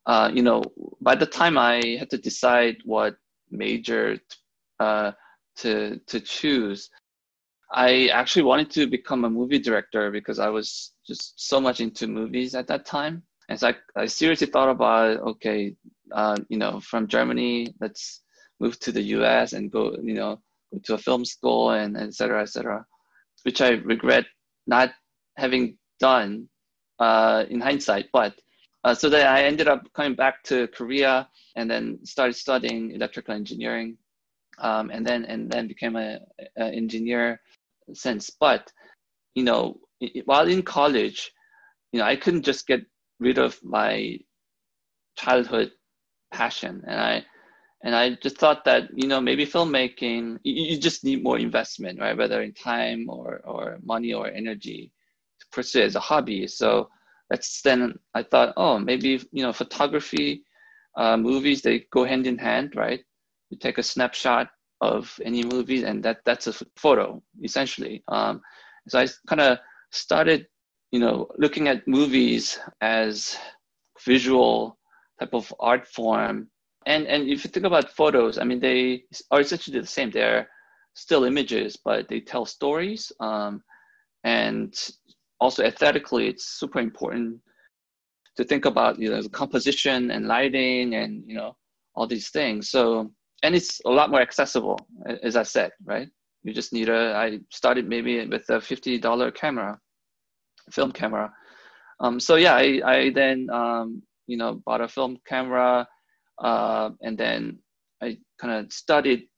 uh, 0.07 0.31
you 0.33 0.43
know, 0.43 0.63
by 1.01 1.15
the 1.15 1.27
time 1.27 1.57
I 1.59 1.97
had 1.99 2.11
to 2.11 2.19
decide 2.19 2.77
what 2.85 3.17
major 3.51 4.19
uh, 4.79 5.13
to 5.57 5.99
to 6.07 6.21
choose, 6.21 6.91
I 7.73 8.09
actually 8.09 8.43
wanted 8.43 8.71
to 8.73 8.87
become 8.87 9.25
a 9.25 9.31
movie 9.31 9.59
director 9.59 10.11
because 10.11 10.39
I 10.39 10.49
was 10.49 10.93
just 11.07 11.49
so 11.49 11.61
much 11.61 11.81
into 11.81 12.07
movies 12.07 12.55
at 12.55 12.69
that 12.69 12.87
time. 12.87 13.23
And 13.49 13.59
so 13.59 13.69
I, 13.69 14.03
I 14.03 14.07
seriously 14.07 14.47
thought 14.47 14.69
about, 14.69 15.19
okay, 15.21 15.75
uh, 16.13 16.37
you 16.49 16.59
know, 16.59 16.81
from 16.81 17.07
Germany, 17.09 17.75
let's 17.81 18.23
move 18.61 18.79
to 18.81 18.93
the 18.93 19.03
US 19.03 19.53
and 19.53 19.71
go, 19.71 19.97
you 20.03 20.15
know, 20.15 20.41
go 20.73 20.81
to 20.85 20.95
a 20.95 20.99
film 20.99 21.25
school 21.25 21.71
and 21.71 21.97
et 21.97 22.15
cetera, 22.15 22.43
et 22.43 22.49
cetera, 22.49 22.85
which 23.43 23.61
I 23.61 23.71
regret 23.71 24.27
not 24.67 24.93
having 25.37 25.77
done 26.01 26.49
uh, 26.99 27.45
in 27.49 27.61
hindsight. 27.61 28.09
But 28.13 28.35
uh, 28.85 28.95
so 28.95 29.09
then 29.09 29.27
I 29.27 29.43
ended 29.43 29.69
up 29.69 29.93
coming 29.95 30.15
back 30.15 30.43
to 30.45 30.69
Korea 30.69 31.29
and 31.57 31.71
then 31.71 31.99
started 32.05 32.35
studying 32.35 32.93
electrical 32.93 33.35
engineering, 33.35 33.97
um, 34.59 34.91
and 34.91 35.05
then 35.05 35.25
and 35.25 35.51
then 35.51 35.67
became 35.67 35.97
a, 35.97 36.21
a, 36.57 36.65
engineer 36.65 37.41
since. 37.95 38.31
But 38.31 38.73
you 39.35 39.45
know, 39.45 39.81
while 40.25 40.49
in 40.49 40.63
college, 40.63 41.33
you 41.93 42.01
know, 42.01 42.07
I 42.07 42.17
couldn't 42.17 42.43
just 42.45 42.67
get 42.67 42.83
rid 43.21 43.39
of 43.39 43.59
my 43.65 44.19
childhood 45.17 45.73
passion, 46.33 46.83
and 46.87 47.01
I 47.01 47.25
and 47.85 47.95
I 47.95 48.17
just 48.23 48.39
thought 48.39 48.65
that 48.65 48.85
you 48.95 49.09
know 49.09 49.21
maybe 49.21 49.47
filmmaking 49.47 50.39
you, 50.45 50.55
you 50.75 50.79
just 50.79 51.05
need 51.05 51.23
more 51.23 51.39
investment, 51.39 52.01
right? 52.01 52.17
Whether 52.17 52.43
in 52.43 52.53
time 52.55 53.07
or 53.09 53.41
or 53.45 53.79
money 53.85 54.13
or 54.13 54.29
energy 54.29 54.93
to 55.41 55.47
pursue 55.53 55.83
as 55.83 55.97
a 55.97 56.01
hobby. 56.01 56.47
So 56.47 56.89
that's 57.31 57.63
then 57.63 57.99
I 58.15 58.23
thought, 58.23 58.55
oh, 58.57 58.79
maybe 58.79 59.21
you 59.33 59.43
know, 59.43 59.53
photography, 59.53 60.45
uh, 60.97 61.17
movies 61.17 61.63
they 61.63 61.87
go 61.93 62.05
hand 62.05 62.27
in 62.27 62.39
hand, 62.39 62.75
right? 62.77 63.01
You 63.51 63.59
take 63.59 63.79
a 63.79 63.83
snapshot 63.83 64.49
of 64.81 65.19
any 65.25 65.43
movie, 65.45 65.85
and 65.85 66.03
that 66.05 66.19
that's 66.25 66.47
a 66.47 66.55
photo 66.77 67.23
essentially. 67.43 68.03
Um, 68.09 68.41
so 68.89 68.99
I 68.99 69.09
kind 69.27 69.41
of 69.41 69.59
started, 69.91 70.47
you 70.93 71.01
know, 71.01 71.29
looking 71.39 71.69
at 71.69 71.87
movies 71.89 72.59
as 72.81 73.37
visual 74.05 74.79
type 75.19 75.35
of 75.35 75.53
art 75.61 75.87
form. 75.89 76.49
And 76.87 77.07
and 77.07 77.29
if 77.29 77.45
you 77.45 77.51
think 77.51 77.67
about 77.67 77.91
photos, 77.91 78.39
I 78.39 78.45
mean, 78.45 78.61
they 78.61 79.05
are 79.31 79.41
essentially 79.41 79.81
the 79.81 79.87
same. 79.87 80.11
They're 80.11 80.49
still 80.95 81.25
images, 81.25 81.77
but 81.77 82.09
they 82.09 82.21
tell 82.21 82.47
stories. 82.47 83.13
Um, 83.21 83.63
and 84.25 84.75
also 85.41 85.65
aesthetically, 85.65 86.29
it's 86.29 86.47
super 86.47 86.81
important 86.81 87.41
to 88.37 88.45
think 88.45 88.67
about 88.67 88.99
you 88.99 89.11
know 89.11 89.23
the 89.23 89.29
composition 89.29 90.11
and 90.11 90.27
lighting 90.27 90.95
and 90.95 91.25
you 91.27 91.37
know 91.37 91.57
all 91.95 92.07
these 92.07 92.31
things. 92.31 92.71
So 92.71 93.11
and 93.47 93.55
it's 93.55 93.81
a 93.87 93.91
lot 93.91 94.11
more 94.11 94.21
accessible, 94.21 94.77
as 95.23 95.37
I 95.37 95.45
said, 95.45 95.71
right? 95.85 96.09
You 96.43 96.53
just 96.53 96.73
need 96.73 96.89
a. 96.89 97.15
I 97.15 97.39
started 97.51 97.89
maybe 97.89 98.27
with 98.27 98.51
a 98.51 98.61
fifty 98.61 98.99
dollar 98.99 99.31
camera, 99.31 99.79
film 100.73 100.91
camera. 100.91 101.33
Um, 102.01 102.19
so 102.19 102.35
yeah, 102.35 102.55
I 102.55 102.81
I 102.85 103.11
then 103.11 103.49
um, 103.51 104.03
you 104.27 104.37
know 104.37 104.61
bought 104.67 104.81
a 104.81 104.89
film 104.89 105.19
camera, 105.27 105.87
uh, 106.43 106.91
and 107.03 107.17
then 107.17 107.59
I 108.03 108.19
kind 108.41 108.53
of 108.53 108.73
studied 108.73 109.29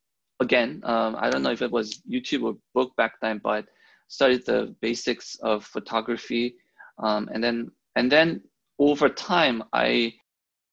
again. 0.40 0.81
Um, 0.85 1.14
I 1.18 1.29
don't 1.29 1.42
know 1.42 1.53
if 1.53 1.61
it 1.61 1.71
was 1.71 2.01
YouTube 2.11 2.44
or 2.44 2.57
book 2.75 2.97
back 2.97 3.12
then, 3.21 3.40
but 3.44 3.66
studied 4.09 4.47
the 4.47 4.75
basics 4.81 5.37
of 5.42 5.64
photography, 5.64 6.55
um, 7.03 7.29
and 7.35 7.44
then 7.44 7.71
and 7.97 8.11
then 8.11 8.40
over 8.79 9.11
time 9.11 9.62
I 9.75 10.14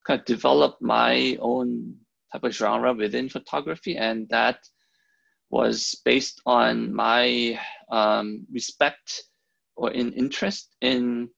kind 0.07 0.21
of 0.21 0.25
developed 0.25 0.81
my 0.81 1.37
own 1.41 1.95
type 2.31 2.43
of 2.43 2.53
genre 2.53 2.93
within 2.93 3.29
photography, 3.29 3.97
and 3.97 4.27
that 4.29 4.59
was 5.49 5.95
based 6.05 6.41
on 6.45 6.93
my 6.93 7.59
um, 7.91 8.45
respect 8.51 9.23
or 9.75 9.91
in 9.91 10.11
interest 10.13 10.75
in 10.81 11.29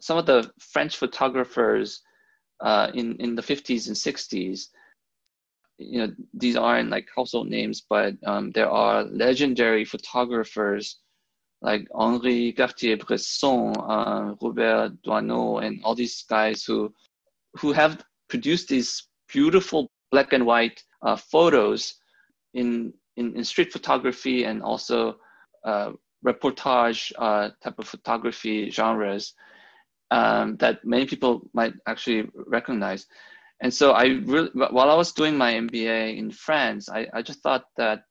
some 0.00 0.18
of 0.18 0.26
the 0.26 0.50
French 0.58 0.96
photographers 0.96 2.02
uh, 2.60 2.90
in 2.94 3.16
in 3.16 3.34
the 3.34 3.42
50s 3.42 3.86
and 3.88 3.96
60s. 3.96 4.66
You 5.78 5.98
know, 6.06 6.12
these 6.34 6.56
aren't 6.56 6.90
like 6.90 7.08
household 7.16 7.48
names, 7.48 7.82
but 7.88 8.14
um, 8.26 8.50
there 8.52 8.68
are 8.70 9.04
legendary 9.04 9.84
photographers 9.84 11.00
like 11.62 11.86
Henri 11.94 12.52
Cartier-Bresson, 12.52 13.76
uh, 13.76 14.34
Robert 14.40 14.92
Doisneau, 15.02 15.58
and 15.58 15.80
all 15.84 15.94
these 15.94 16.22
guys 16.28 16.64
who 16.64 16.92
who 17.58 17.72
have 17.72 18.02
produced 18.28 18.68
these 18.68 19.08
beautiful 19.32 19.90
black 20.10 20.32
and 20.32 20.46
white 20.46 20.82
uh, 21.02 21.16
photos 21.16 21.94
in, 22.54 22.92
in, 23.16 23.36
in 23.36 23.44
street 23.44 23.72
photography 23.72 24.44
and 24.44 24.62
also 24.62 25.16
uh, 25.64 25.92
reportage 26.24 27.12
uh, 27.18 27.50
type 27.62 27.78
of 27.78 27.86
photography 27.86 28.70
genres 28.70 29.34
um, 30.10 30.56
that 30.56 30.84
many 30.84 31.06
people 31.06 31.48
might 31.52 31.74
actually 31.86 32.28
recognize. 32.46 33.06
And 33.60 33.72
so 33.72 33.92
I 33.92 34.04
really, 34.24 34.50
while 34.54 34.90
I 34.90 34.94
was 34.94 35.12
doing 35.12 35.36
my 35.36 35.52
MBA 35.52 36.16
in 36.16 36.30
France, 36.30 36.88
I, 36.88 37.06
I 37.12 37.22
just 37.22 37.40
thought 37.42 37.64
that 37.76 38.04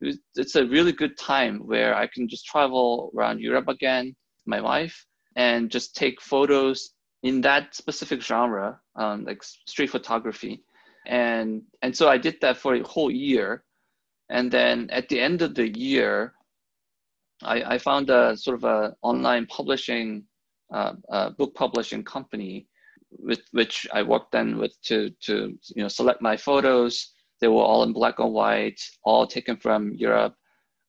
it 0.00 0.06
was, 0.06 0.18
it's 0.34 0.56
a 0.56 0.66
really 0.66 0.92
good 0.92 1.16
time 1.16 1.60
where 1.66 1.94
I 1.94 2.06
can 2.06 2.28
just 2.28 2.46
travel 2.46 3.12
around 3.16 3.40
Europe 3.40 3.68
again, 3.68 4.14
my 4.46 4.60
wife, 4.60 5.06
and 5.36 5.70
just 5.70 5.94
take 5.94 6.20
photos 6.20 6.90
in 7.22 7.40
that 7.42 7.74
specific 7.74 8.22
genre, 8.22 8.80
um, 8.96 9.24
like 9.24 9.42
street 9.42 9.90
photography. 9.90 10.62
And, 11.06 11.62
and 11.82 11.96
so 11.96 12.08
I 12.08 12.18
did 12.18 12.40
that 12.40 12.56
for 12.56 12.74
a 12.74 12.82
whole 12.82 13.10
year. 13.10 13.64
And 14.28 14.50
then 14.50 14.88
at 14.90 15.08
the 15.08 15.20
end 15.20 15.42
of 15.42 15.54
the 15.54 15.68
year, 15.76 16.34
I, 17.42 17.74
I 17.74 17.78
found 17.78 18.10
a 18.10 18.36
sort 18.36 18.56
of 18.56 18.64
a 18.64 18.94
online 19.02 19.46
publishing, 19.46 20.24
uh, 20.72 21.30
book 21.30 21.54
publishing 21.54 22.04
company 22.04 22.68
with 23.10 23.40
which 23.52 23.88
I 23.92 24.02
worked 24.02 24.32
then 24.32 24.58
with 24.58 24.80
to, 24.82 25.10
to 25.22 25.58
you 25.74 25.82
know, 25.82 25.88
select 25.88 26.22
my 26.22 26.36
photos. 26.36 27.12
They 27.40 27.48
were 27.48 27.62
all 27.62 27.82
in 27.82 27.92
black 27.92 28.18
and 28.18 28.32
white, 28.32 28.80
all 29.02 29.26
taken 29.26 29.56
from 29.56 29.94
Europe. 29.94 30.34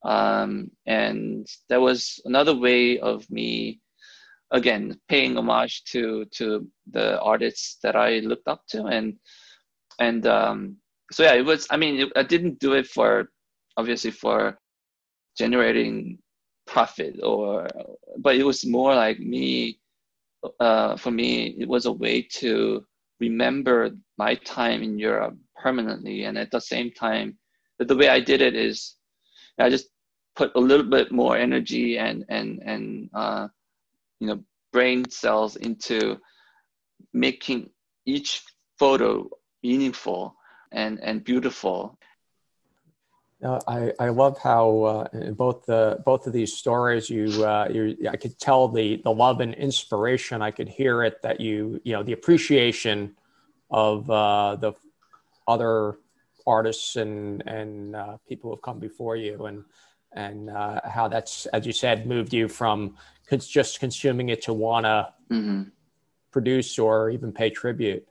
Um, 0.03 0.71
and 0.85 1.47
that 1.69 1.81
was 1.81 2.19
another 2.25 2.55
way 2.55 2.99
of 2.99 3.29
me 3.29 3.81
again 4.51 4.99
paying 5.07 5.37
homage 5.37 5.83
to 5.85 6.25
to 6.25 6.67
the 6.91 7.19
artists 7.21 7.77
that 7.83 7.95
I 7.95 8.19
looked 8.19 8.47
up 8.47 8.63
to 8.69 8.85
and 8.85 9.15
and 10.01 10.25
um, 10.27 10.77
so 11.11 11.23
yeah 11.23 11.33
it 11.33 11.45
was 11.45 11.67
I 11.69 11.77
mean 11.77 11.99
it, 12.01 12.09
I 12.15 12.23
didn't 12.23 12.59
do 12.59 12.73
it 12.73 12.87
for 12.87 13.29
obviously 13.77 14.11
for 14.11 14.57
generating 15.37 16.17
profit 16.67 17.15
or 17.23 17.67
but 18.19 18.35
it 18.35 18.43
was 18.43 18.65
more 18.65 18.93
like 18.95 19.19
me 19.19 19.79
uh, 20.59 20.97
for 20.97 21.11
me 21.11 21.55
it 21.59 21.67
was 21.67 21.85
a 21.85 21.91
way 21.91 22.21
to 22.39 22.85
remember 23.21 23.91
my 24.17 24.35
time 24.35 24.81
in 24.83 24.97
Europe 24.99 25.37
permanently. 25.55 26.23
And 26.25 26.37
at 26.37 26.51
the 26.51 26.59
same 26.59 26.91
time 26.91 27.37
the 27.79 27.95
way 27.95 28.09
I 28.09 28.19
did 28.19 28.41
it 28.41 28.55
is 28.55 28.95
I 29.59 29.69
just 29.69 29.87
put 30.35 30.51
a 30.55 30.59
little 30.59 30.89
bit 30.97 31.11
more 31.11 31.37
energy 31.37 31.97
and 31.97 32.25
and 32.29 32.61
and 32.65 33.09
uh, 33.13 33.47
you 34.19 34.27
know 34.27 34.39
brain 34.73 35.09
cells 35.09 35.55
into 35.55 36.17
making 37.13 37.69
each 38.05 38.41
photo 38.79 39.29
meaningful 39.63 40.35
and 40.71 40.99
and 41.01 41.23
beautiful 41.23 41.97
no, 43.41 43.59
I, 43.67 43.91
I 43.99 44.09
love 44.09 44.37
how 44.37 44.83
uh, 44.83 45.07
in 45.13 45.33
both 45.33 45.65
the 45.65 45.99
both 46.05 46.27
of 46.27 46.33
these 46.33 46.53
stories 46.53 47.09
you 47.09 47.43
uh, 47.43 47.67
you 47.71 47.97
I 48.07 48.15
could 48.15 48.37
tell 48.37 48.67
the 48.67 49.01
the 49.03 49.11
love 49.11 49.39
and 49.39 49.55
inspiration 49.55 50.43
I 50.43 50.51
could 50.51 50.69
hear 50.69 51.03
it 51.03 51.23
that 51.23 51.39
you 51.39 51.81
you 51.83 51.93
know 51.93 52.03
the 52.03 52.13
appreciation 52.13 53.15
of 53.71 54.09
uh, 54.11 54.57
the 54.57 54.73
other 55.47 55.97
artists 56.45 56.97
and 56.97 57.41
and 57.47 57.95
uh, 57.95 58.17
people 58.29 58.49
who 58.51 58.55
have 58.55 58.61
come 58.61 58.79
before 58.79 59.15
you 59.15 59.45
and 59.45 59.63
and 60.13 60.51
uh, 60.51 60.81
how 60.83 61.07
that's 61.07 61.47
as 61.47 61.65
you 61.65 61.73
said 61.73 62.05
moved 62.05 62.33
you 62.33 62.47
from 62.47 62.95
just 63.39 63.79
consuming 63.79 64.29
it 64.29 64.41
to 64.41 64.53
want 64.53 64.85
to 64.85 65.07
mm-hmm. 65.31 65.63
produce 66.31 66.77
or 66.77 67.09
even 67.09 67.31
pay 67.31 67.49
tribute. 67.49 68.05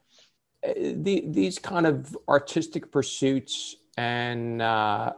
Uh, 0.67 0.73
the, 0.75 1.23
these 1.27 1.59
kind 1.59 1.85
of 1.85 2.17
artistic 2.27 2.91
pursuits 2.91 3.75
and 3.97 4.61
uh, 4.61 5.13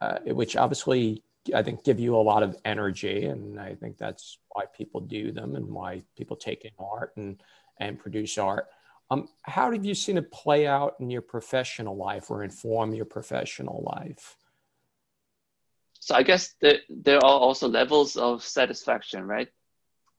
uh, 0.00 0.18
which 0.26 0.56
obviously 0.56 1.22
I 1.54 1.62
think 1.62 1.84
give 1.84 2.00
you 2.00 2.16
a 2.16 2.18
lot 2.18 2.42
of 2.42 2.56
energy, 2.64 3.26
and 3.26 3.60
I 3.60 3.74
think 3.74 3.98
that's 3.98 4.38
why 4.50 4.64
people 4.74 5.00
do 5.00 5.30
them 5.30 5.56
and 5.56 5.68
why 5.68 6.02
people 6.16 6.36
take 6.36 6.64
in 6.64 6.70
art 6.78 7.12
and 7.16 7.42
and 7.80 7.98
produce 7.98 8.38
art. 8.38 8.68
Um, 9.10 9.28
how 9.42 9.70
have 9.70 9.84
you 9.84 9.94
seen 9.94 10.16
it 10.16 10.32
play 10.32 10.66
out 10.66 10.94
in 11.00 11.10
your 11.10 11.20
professional 11.20 11.96
life 11.96 12.30
or 12.30 12.42
inform 12.42 12.94
your 12.94 13.04
professional 13.04 13.82
life? 13.94 14.36
so 16.04 16.14
I 16.14 16.22
guess 16.22 16.54
there, 16.60 16.80
there 16.90 17.16
are 17.16 17.40
also 17.40 17.66
levels 17.66 18.16
of 18.16 18.44
satisfaction, 18.44 19.26
right? 19.26 19.48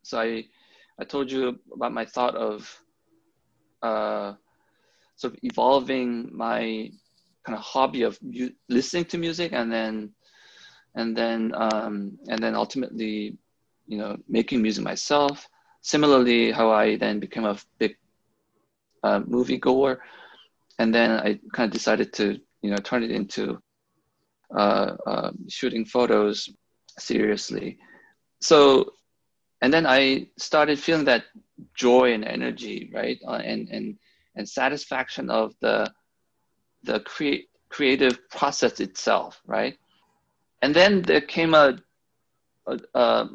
So 0.01 0.19
I, 0.19 0.45
I 0.99 1.03
told 1.03 1.31
you 1.31 1.59
about 1.71 1.93
my 1.93 2.05
thought 2.05 2.33
of 2.33 2.81
uh, 3.83 4.33
sort 5.15 5.33
of 5.33 5.39
evolving 5.43 6.29
my 6.35 6.91
kind 7.45 7.57
of 7.57 7.63
hobby 7.63 8.03
of 8.03 8.17
mu- 8.21 8.49
listening 8.69 9.05
to 9.05 9.17
music 9.17 9.51
and 9.53 9.71
then 9.71 10.11
and 10.95 11.15
then 11.15 11.51
um, 11.55 12.17
and 12.29 12.41
then 12.41 12.55
ultimately 12.55 13.37
you 13.87 13.97
know 13.97 14.17
making 14.27 14.61
music 14.61 14.83
myself. 14.83 15.47
Similarly 15.81 16.51
how 16.51 16.71
i 16.71 16.95
then 16.95 17.19
became 17.19 17.45
a 17.45 17.57
big 17.77 17.95
uh, 19.03 19.21
movie 19.25 19.57
goer. 19.57 20.01
And 20.79 20.93
then 20.93 21.11
i 21.11 21.39
kind 21.53 21.67
of 21.67 21.71
decided 21.71 22.11
to 22.13 22.39
you 22.61 22.71
know 22.71 22.77
turn 22.77 23.03
it 23.03 23.11
into 23.11 23.61
uh, 24.55 24.95
uh, 25.05 25.31
shooting 25.49 25.85
photos 25.85 26.49
seriously. 26.97 27.77
So, 28.41 28.93
and 29.61 29.73
then 29.73 29.85
I 29.85 30.27
started 30.37 30.79
feeling 30.79 31.05
that 31.05 31.25
joy 31.75 32.13
and 32.13 32.23
energy, 32.23 32.91
right, 32.93 33.19
uh, 33.27 33.41
and 33.43 33.67
and 33.69 33.97
and 34.35 34.47
satisfaction 34.47 35.29
of 35.29 35.53
the 35.61 35.91
the 36.83 36.99
create 37.01 37.49
creative 37.69 38.29
process 38.29 38.79
itself, 38.79 39.41
right. 39.45 39.77
And 40.61 40.73
then 40.73 41.01
there 41.01 41.21
came 41.21 41.53
a, 41.53 41.77
a, 42.67 42.79
a 42.93 43.29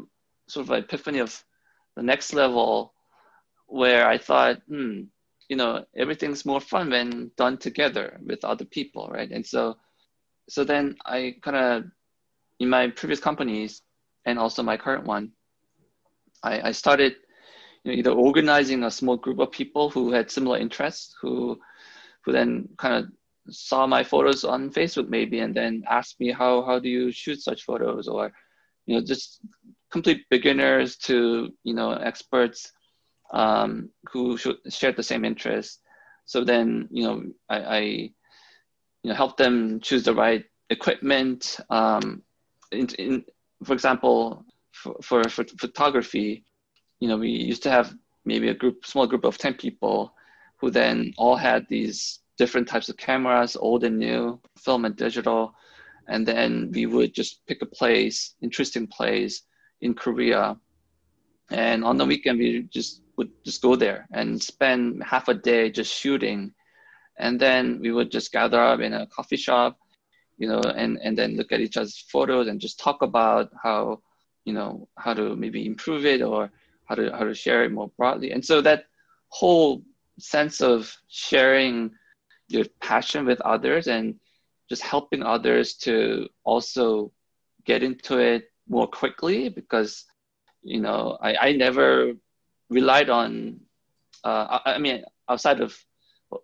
sort 0.48 0.66
of 0.68 0.72
epiphany 0.72 1.18
of 1.18 1.44
the 1.96 2.02
next 2.02 2.32
level, 2.32 2.94
where 3.66 4.06
I 4.06 4.18
thought, 4.18 4.62
hmm, 4.68 5.02
you 5.48 5.56
know, 5.56 5.84
everything's 5.96 6.46
more 6.46 6.60
fun 6.60 6.90
when 6.90 7.30
done 7.36 7.58
together 7.58 8.18
with 8.24 8.44
other 8.44 8.64
people, 8.64 9.08
right? 9.12 9.30
And 9.30 9.44
so 9.44 9.76
so 10.48 10.64
then 10.64 10.96
I 11.06 11.36
kind 11.42 11.56
of, 11.56 11.84
in 12.58 12.68
my 12.68 12.88
previous 12.88 13.20
companies 13.20 13.82
and 14.26 14.38
also 14.38 14.64
my 14.64 14.76
current 14.76 15.04
one, 15.04 15.30
I, 16.42 16.68
I 16.68 16.72
started 16.72 17.14
you 17.84 17.92
know, 17.92 17.98
either 17.98 18.10
organizing 18.10 18.84
a 18.84 18.90
small 18.90 19.16
group 19.16 19.38
of 19.38 19.50
people 19.50 19.90
who 19.90 20.12
had 20.12 20.30
similar 20.30 20.58
interests, 20.58 21.14
who, 21.20 21.58
who 22.24 22.32
then 22.32 22.68
kind 22.78 22.94
of 23.04 23.10
saw 23.54 23.86
my 23.86 24.04
photos 24.04 24.44
on 24.44 24.70
Facebook 24.70 25.08
maybe, 25.08 25.40
and 25.40 25.54
then 25.54 25.82
asked 25.88 26.20
me 26.20 26.30
how 26.30 26.62
how 26.62 26.78
do 26.78 26.88
you 26.88 27.10
shoot 27.10 27.40
such 27.40 27.64
photos, 27.64 28.08
or 28.08 28.32
you 28.86 28.94
know 28.94 29.04
just 29.04 29.40
complete 29.90 30.28
beginners 30.30 30.96
to 30.96 31.50
you 31.64 31.74
know 31.74 31.92
experts 31.92 32.72
um, 33.32 33.90
who 34.12 34.38
shared 34.68 34.96
the 34.96 35.02
same 35.02 35.24
interest. 35.24 35.80
So 36.26 36.44
then 36.44 36.88
you 36.90 37.04
know 37.04 37.22
I, 37.48 37.58
I 37.58 37.80
you 37.80 38.12
know 39.04 39.14
help 39.14 39.36
them 39.36 39.80
choose 39.80 40.04
the 40.04 40.14
right 40.14 40.44
equipment 40.68 41.58
um, 41.70 42.22
in, 42.70 42.86
in, 42.98 43.24
for 43.64 43.72
example 43.72 44.44
for, 44.72 44.94
for, 45.02 45.28
for, 45.28 45.44
photography 45.58 46.44
you 47.00 47.08
know 47.08 47.16
we 47.16 47.30
used 47.30 47.62
to 47.64 47.70
have 47.70 47.94
maybe 48.24 48.48
a 48.48 48.54
group 48.54 48.86
small 48.86 49.06
group 49.06 49.24
of 49.24 49.38
10 49.38 49.54
people 49.54 50.14
who 50.58 50.70
then 50.70 51.12
all 51.16 51.36
had 51.36 51.66
these 51.68 52.20
different 52.36 52.68
types 52.68 52.88
of 52.88 52.96
cameras 52.96 53.56
old 53.56 53.84
and 53.84 53.98
new 53.98 54.40
film 54.58 54.84
and 54.84 54.96
digital. 54.96 55.54
And 56.08 56.26
then 56.26 56.70
we 56.72 56.86
would 56.86 57.14
just 57.14 57.46
pick 57.46 57.62
a 57.62 57.66
place 57.66 58.34
interesting 58.42 58.86
place 58.86 59.42
in 59.80 59.94
korea. 59.94 60.56
And 61.50 61.84
on 61.84 61.96
the 61.96 62.04
mm-hmm. 62.04 62.08
weekend 62.08 62.38
we 62.38 62.62
just 62.70 63.02
would 63.16 63.30
just 63.44 63.62
go 63.62 63.76
there 63.76 64.06
and 64.12 64.42
spend 64.42 65.02
half 65.02 65.28
a 65.28 65.34
day 65.34 65.70
just 65.70 65.92
shooting. 65.92 66.52
And 67.18 67.38
then 67.38 67.80
we 67.80 67.92
would 67.92 68.10
just 68.10 68.32
gather 68.32 68.60
up 68.60 68.80
in 68.80 68.92
a 68.94 69.06
coffee 69.06 69.36
shop, 69.36 69.78
you 70.38 70.48
know, 70.48 70.60
and 70.60 70.98
and 71.02 71.16
then 71.18 71.36
look 71.36 71.52
at 71.52 71.60
each 71.60 71.76
other's 71.76 71.98
photos 72.12 72.48
and 72.48 72.60
just 72.60 72.80
talk 72.80 73.02
about 73.02 73.50
how, 73.62 74.00
you 74.44 74.54
know, 74.54 74.88
how 74.96 75.12
to 75.14 75.36
maybe 75.36 75.66
improve 75.66 76.06
it 76.06 76.22
or 76.22 76.50
how 76.90 76.96
to 76.96 77.10
how 77.12 77.24
to 77.24 77.34
share 77.34 77.62
it 77.64 77.70
more 77.72 77.90
broadly. 77.96 78.32
And 78.32 78.44
so 78.44 78.60
that 78.62 78.86
whole 79.28 79.82
sense 80.18 80.60
of 80.60 80.92
sharing 81.08 81.92
your 82.48 82.64
passion 82.80 83.24
with 83.24 83.40
others 83.42 83.86
and 83.86 84.16
just 84.68 84.82
helping 84.82 85.22
others 85.22 85.74
to 85.74 86.28
also 86.44 87.12
get 87.64 87.84
into 87.84 88.18
it 88.18 88.50
more 88.68 88.88
quickly 88.88 89.48
because 89.48 90.04
you 90.62 90.80
know 90.80 91.16
I, 91.22 91.48
I 91.48 91.52
never 91.52 92.12
relied 92.68 93.08
on 93.08 93.60
uh, 94.24 94.58
I, 94.64 94.74
I 94.74 94.78
mean 94.78 95.04
outside 95.28 95.60
of 95.60 95.78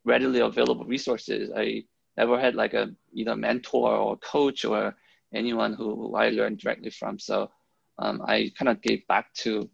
readily 0.04 0.40
available 0.40 0.84
resources 0.84 1.50
I 1.54 1.82
never 2.16 2.38
had 2.38 2.54
like 2.54 2.74
a 2.74 2.94
either 3.12 3.36
mentor 3.36 3.90
or 3.96 4.16
coach 4.18 4.64
or 4.64 4.94
anyone 5.34 5.74
who 5.74 6.14
I 6.14 6.30
learned 6.30 6.58
directly 6.58 6.90
from 6.90 7.18
so 7.18 7.50
um, 7.98 8.22
I 8.26 8.52
kind 8.58 8.68
of 8.68 8.80
gave 8.80 9.06
back 9.08 9.32
to 9.44 9.68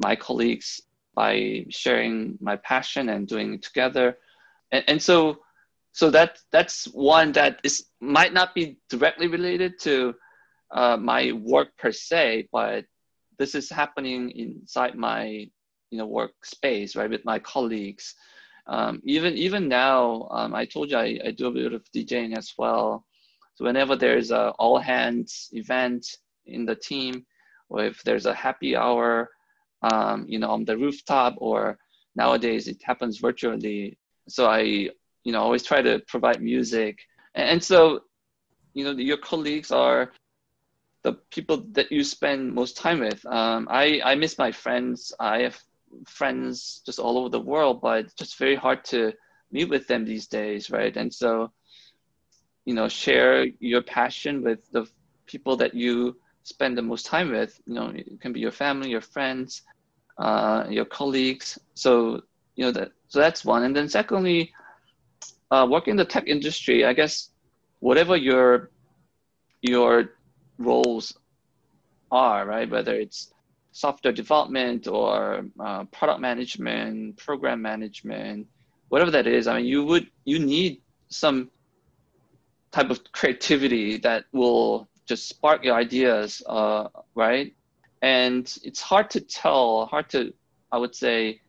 my 0.00 0.16
colleagues 0.16 0.80
by 1.14 1.64
sharing 1.68 2.38
my 2.40 2.56
passion 2.56 3.08
and 3.08 3.28
doing 3.28 3.54
it 3.54 3.62
together 3.62 4.16
and, 4.72 4.84
and 4.88 5.02
so 5.02 5.38
so 5.92 6.10
that 6.10 6.38
that's 6.52 6.84
one 6.86 7.32
that 7.32 7.60
is 7.64 7.86
might 8.00 8.32
not 8.32 8.54
be 8.54 8.78
directly 8.88 9.26
related 9.26 9.78
to 9.80 10.14
uh, 10.70 10.96
my 10.96 11.32
work 11.32 11.76
per 11.76 11.92
se, 11.92 12.48
but 12.52 12.84
this 13.38 13.54
is 13.54 13.68
happening 13.68 14.30
inside 14.30 14.94
my 14.94 15.48
you 15.90 15.98
know 15.98 16.08
workspace, 16.08 16.96
right, 16.96 17.10
with 17.10 17.24
my 17.24 17.38
colleagues. 17.38 18.14
Um, 18.66 19.00
even 19.04 19.34
even 19.34 19.68
now, 19.68 20.28
um, 20.30 20.54
I 20.54 20.64
told 20.64 20.90
you 20.90 20.96
I, 20.96 21.18
I 21.24 21.30
do 21.32 21.46
a 21.48 21.52
bit 21.52 21.72
of 21.72 21.84
DJing 21.92 22.36
as 22.36 22.54
well. 22.56 23.04
So 23.54 23.64
whenever 23.64 23.96
there's 23.96 24.30
a 24.30 24.50
all 24.58 24.78
hands 24.78 25.48
event 25.52 26.06
in 26.46 26.64
the 26.64 26.76
team, 26.76 27.26
or 27.68 27.84
if 27.84 28.02
there's 28.04 28.26
a 28.26 28.34
happy 28.34 28.76
hour, 28.76 29.30
um, 29.82 30.26
you 30.28 30.38
know, 30.38 30.50
on 30.50 30.64
the 30.64 30.76
rooftop, 30.76 31.34
or 31.38 31.78
nowadays 32.14 32.68
it 32.68 32.82
happens 32.82 33.18
virtually. 33.18 33.98
So 34.28 34.46
I 34.46 34.60
you 35.24 35.32
know 35.32 35.42
always 35.42 35.62
try 35.62 35.82
to 35.82 36.00
provide 36.08 36.42
music. 36.42 36.98
And 37.34 37.62
so 37.62 38.00
you 38.74 38.84
know 38.84 38.92
your 38.92 39.18
colleagues 39.18 39.70
are 39.70 40.12
the 41.02 41.14
people 41.30 41.64
that 41.72 41.90
you 41.90 42.04
spend 42.04 42.54
most 42.54 42.76
time 42.76 43.00
with. 43.00 43.24
Um, 43.26 43.68
i 43.70 44.00
i 44.04 44.14
miss 44.14 44.38
my 44.38 44.52
friends. 44.52 45.12
I 45.18 45.42
have 45.42 45.58
friends 46.06 46.82
just 46.86 47.00
all 47.00 47.18
over 47.18 47.28
the 47.28 47.40
world 47.40 47.80
but 47.80 48.04
it's 48.04 48.14
just 48.14 48.38
very 48.38 48.54
hard 48.54 48.84
to 48.84 49.12
meet 49.50 49.68
with 49.68 49.88
them 49.88 50.04
these 50.04 50.28
days 50.28 50.70
right? 50.70 50.96
And 50.96 51.12
so 51.12 51.50
you 52.64 52.74
know 52.74 52.88
share 52.88 53.46
your 53.58 53.82
passion 53.82 54.42
with 54.42 54.60
the 54.70 54.86
people 55.26 55.56
that 55.56 55.74
you 55.74 56.16
spend 56.42 56.76
the 56.76 56.82
most 56.82 57.06
time 57.06 57.30
with 57.30 57.60
you 57.66 57.74
know 57.74 57.92
it 57.94 58.20
can 58.20 58.32
be 58.32 58.40
your 58.40 58.52
family 58.52 58.90
your 58.90 59.00
friends 59.00 59.62
uh, 60.18 60.64
your 60.68 60.84
colleagues 60.84 61.58
so 61.74 62.20
you 62.56 62.64
know 62.64 62.72
that 62.72 62.90
so 63.08 63.18
that's 63.18 63.44
one 63.44 63.62
and 63.62 63.74
then 63.74 63.88
secondly 63.88 64.52
uh, 65.50 65.66
working 65.68 65.92
in 65.92 65.96
the 65.96 66.04
tech 66.04 66.26
industry, 66.26 66.84
I 66.84 66.92
guess 66.92 67.30
whatever 67.80 68.16
your 68.16 68.70
your 69.62 70.12
roles 70.58 71.16
are, 72.10 72.46
right? 72.46 72.70
Whether 72.70 72.94
it's 72.94 73.32
software 73.72 74.12
development 74.12 74.86
or 74.88 75.44
uh, 75.58 75.84
product 75.84 76.20
management, 76.20 77.16
program 77.16 77.62
management, 77.62 78.46
whatever 78.88 79.10
that 79.10 79.26
is. 79.26 79.46
I 79.46 79.58
mean, 79.58 79.66
you 79.66 79.84
would 79.84 80.08
you 80.24 80.38
need 80.38 80.80
some 81.08 81.50
type 82.70 82.90
of 82.90 83.00
creativity 83.12 83.98
that 83.98 84.24
will 84.32 84.88
just 85.06 85.28
spark 85.28 85.64
your 85.64 85.74
ideas, 85.74 86.42
uh, 86.46 86.88
right? 87.14 87.54
And 88.02 88.52
it's 88.62 88.80
hard 88.80 89.10
to 89.10 89.20
tell, 89.20 89.86
hard 89.86 90.08
to, 90.10 90.32
I 90.72 90.78
would 90.78 90.94
say, 90.94 91.40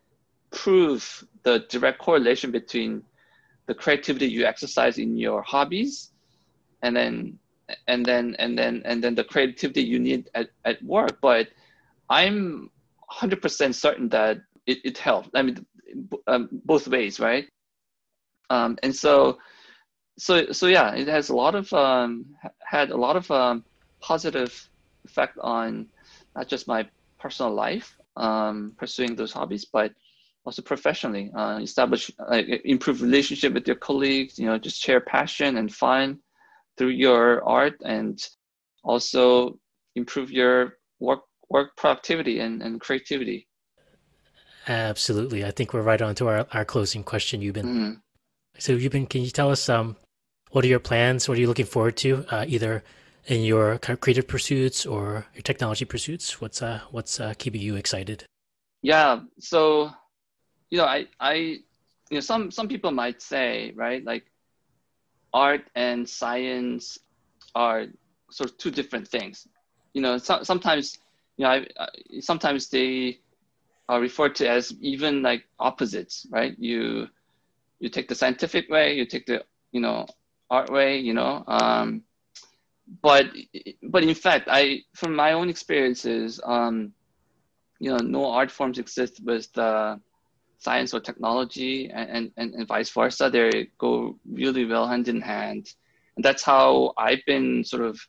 prove 0.52 1.24
the 1.44 1.66
direct 1.70 2.00
correlation 2.00 2.52
between 2.52 3.04
the 3.68 3.74
creativity 3.74 4.28
you 4.28 4.46
exercise 4.46 4.98
in 4.98 5.18
your 5.18 5.42
hobbies 5.44 6.12
and 6.82 6.96
then 6.96 7.40
and 7.88 8.06
then 8.06 8.36
and 8.38 8.58
then 8.58 8.82
and 8.84 9.02
then 9.02 9.16
the 9.16 9.24
creativity 9.24 9.82
you 9.82 10.00
need 10.00 10.30
at, 10.36 10.50
at 10.66 10.84
work. 10.84 11.20
But 11.22 11.48
i'm 12.10 12.70
100% 13.10 13.74
certain 13.74 14.10
that 14.10 14.42
it, 14.66 14.80
it 14.84 14.98
helped 14.98 15.30
i 15.34 15.42
mean 15.42 15.66
um, 16.28 16.50
both 16.66 16.88
ways 16.88 17.20
right? 17.20 17.48
Um, 18.50 18.78
and 18.84 18.94
so 18.94 19.38
so 20.18 20.52
so 20.52 20.68
yeah 20.68 20.94
it 20.94 21.08
has 21.08 21.30
a 21.30 21.36
lot 21.36 21.56
of 21.56 21.72
um, 21.74 22.26
had 22.64 22.92
a 22.92 22.98
lot 22.98 23.16
of 23.16 23.30
um, 23.32 23.64
positive 24.00 24.70
effect 25.06 25.38
on 25.42 25.88
not 26.36 26.48
just 26.48 26.68
my 26.68 26.88
personal 27.20 27.54
life 27.54 27.98
um, 28.18 28.74
pursuing 28.78 29.16
those 29.16 29.32
hobbies 29.32 29.66
but 29.66 29.94
also 30.46 30.62
professionally 30.62 31.32
uh, 31.36 31.60
establish 31.62 32.12
uh, 32.20 32.42
improve 32.66 33.02
relationship 33.02 33.54
with 33.54 33.68
your 33.68 33.76
colleagues 33.76 34.38
you 34.40 34.46
know 34.46 34.58
just 34.58 34.82
share 34.82 35.00
passion 35.00 35.58
and 35.58 35.74
fun 35.74 36.20
through 36.78 36.90
your 36.90 37.44
art 37.48 37.76
and 37.86 38.28
also 38.84 39.60
improve 39.96 40.32
your 40.32 40.78
work 41.00 41.22
work 41.50 41.76
productivity 41.76 42.40
and, 42.40 42.62
and 42.62 42.80
creativity. 42.80 43.48
Absolutely. 44.68 45.44
I 45.44 45.52
think 45.52 45.74
we're 45.74 45.82
right 45.82 46.02
on 46.02 46.16
to 46.16 46.28
our, 46.28 46.48
our 46.54 46.66
closing 46.66 47.04
question 47.04 47.42
Yubin 47.42 47.64
mm. 47.64 48.02
So 48.62 48.78
Yubin 48.78 49.10
can 49.10 49.22
you 49.22 49.32
tell 49.32 49.50
us 49.50 49.70
um 49.70 49.96
what 50.52 50.64
are 50.64 50.68
your 50.68 50.80
plans 50.90 51.28
what 51.28 51.38
are 51.38 51.42
you 51.42 51.48
looking 51.48 51.66
forward 51.66 51.98
to 51.98 52.26
uh, 52.30 52.46
either 52.48 52.84
in 53.26 53.42
your 53.44 53.78
creative 53.78 54.28
pursuits 54.28 54.86
or 54.86 55.26
your 55.36 55.44
technology 55.44 55.86
pursuits 55.86 56.42
what's 56.42 56.62
uh 56.62 56.80
what's 56.90 57.20
uh, 57.20 57.34
keeping 57.38 57.62
you 57.62 57.76
excited 57.76 58.26
yeah 58.82 59.22
so 59.40 59.92
you 60.72 60.78
know, 60.78 60.86
I, 60.86 61.06
I, 61.20 61.34
you 61.34 62.18
know, 62.18 62.20
some 62.22 62.50
some 62.50 62.68
people 62.68 62.92
might 62.92 63.22
say, 63.22 63.74
right, 63.76 64.04
like 64.04 64.26
art 65.34 65.62
and 65.76 66.08
science 66.08 66.98
are 67.54 67.86
sort 68.32 68.52
of 68.52 68.58
two 68.58 68.72
different 68.72 69.08
things. 69.08 69.48
You 69.94 70.02
know, 70.02 70.18
so, 70.18 70.44
sometimes, 70.44 70.98
you 71.38 71.44
know, 71.44 71.52
I, 71.52 71.68
I, 71.78 71.88
sometimes 72.22 72.70
they 72.70 73.20
are 73.90 74.00
referred 74.00 74.36
to 74.36 74.50
as 74.50 74.74
even 74.80 75.22
like 75.22 75.44
opposites, 75.60 76.26
right? 76.32 76.56
You 76.58 77.10
you 77.82 77.90
take 77.90 78.08
the 78.08 78.16
scientific 78.16 78.70
way, 78.70 78.94
you 78.96 79.06
take 79.06 79.26
the 79.26 79.44
you 79.72 79.82
know 79.82 80.06
art 80.50 80.70
way, 80.70 81.00
you 81.00 81.14
know. 81.14 81.44
Um, 81.48 82.04
but 83.02 83.26
but 83.84 84.04
in 84.04 84.16
fact, 84.16 84.48
I 84.50 84.84
from 84.96 85.16
my 85.16 85.34
own 85.34 85.50
experiences, 85.50 86.40
um, 86.44 86.94
you 87.80 87.90
know, 87.90 87.98
no 87.98 88.32
art 88.32 88.52
forms 88.52 88.78
exist 88.78 89.22
with 89.24 89.52
the 89.54 90.00
science 90.60 90.94
or 90.94 91.00
technology 91.00 91.90
and, 91.90 92.32
and, 92.38 92.54
and 92.54 92.68
vice 92.68 92.92
versa. 92.92 93.30
They 93.30 93.70
go 93.80 94.20
really 94.32 94.66
well 94.66 94.88
hand 94.88 95.08
in 95.08 95.20
hand. 95.20 95.74
And 96.16 96.24
that's 96.24 96.44
how 96.44 96.94
I've 96.98 97.26
been 97.26 97.64
sort 97.64 97.82
of 97.82 98.00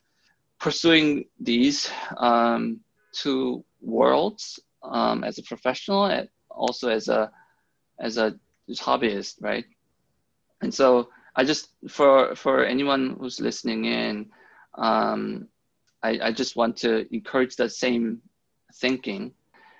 pursuing 0.59 1.25
these 1.39 1.89
um, 2.17 2.81
two 3.11 3.65
worlds 3.81 4.59
um, 4.83 5.23
as 5.23 5.39
a 5.39 5.43
professional 5.43 6.05
and 6.05 6.29
also 6.51 6.89
as 6.89 7.07
a 7.07 7.31
as 7.99 8.17
a 8.17 8.35
hobbyist, 8.69 9.41
right? 9.41 9.65
And 10.61 10.73
so 10.73 11.09
I 11.35 11.43
just 11.43 11.69
for 11.89 12.35
for 12.35 12.63
anyone 12.63 13.17
who's 13.19 13.39
listening 13.39 13.85
in, 13.85 14.31
um, 14.75 15.47
I, 16.01 16.19
I 16.21 16.31
just 16.31 16.55
want 16.55 16.77
to 16.77 17.13
encourage 17.13 17.55
that 17.57 17.71
same 17.71 18.21
thinking. 18.75 19.33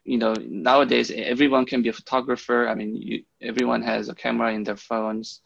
You 0.06 0.18
know 0.18 0.34
nowadays 0.40 1.12
everyone 1.12 1.66
can 1.66 1.82
be 1.82 1.90
a 1.90 1.94
photographer. 1.94 2.68
I 2.68 2.76
mean 2.76 2.96
you, 2.96 3.24
everyone 3.42 3.82
has 3.84 4.10
a 4.10 4.16
camera 4.16 4.54
in 4.54 4.64
their 4.64 4.78
phones. 4.78 5.42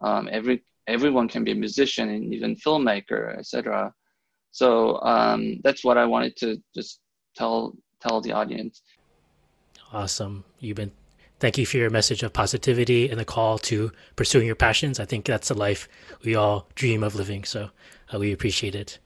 Um, 0.00 0.28
every 0.32 0.64
everyone 0.86 1.28
can 1.28 1.44
be 1.44 1.52
a 1.52 1.54
musician 1.54 2.08
and 2.08 2.34
even 2.34 2.56
filmmaker 2.56 3.38
etc 3.38 3.92
so 4.50 5.00
um, 5.02 5.60
that's 5.62 5.84
what 5.84 5.98
i 5.98 6.06
wanted 6.06 6.34
to 6.36 6.60
just 6.74 7.00
tell 7.34 7.76
tell 8.00 8.20
the 8.20 8.32
audience. 8.32 8.82
Awesome. 9.92 10.44
Yubin 10.62 10.90
thank 11.40 11.58
you 11.58 11.66
for 11.66 11.78
your 11.78 11.90
message 11.90 12.22
of 12.22 12.32
positivity 12.32 13.10
and 13.10 13.18
the 13.18 13.24
call 13.24 13.58
to 13.58 13.90
pursuing 14.14 14.46
your 14.46 14.54
passions 14.56 15.00
i 15.00 15.04
think 15.04 15.24
that's 15.24 15.48
the 15.48 15.54
life 15.54 15.88
we 16.24 16.34
all 16.34 16.68
dream 16.74 17.02
of 17.02 17.14
living 17.14 17.42
so 17.44 17.70
uh, 18.14 18.18
we 18.18 18.32
appreciate 18.32 18.74
it 18.74 18.98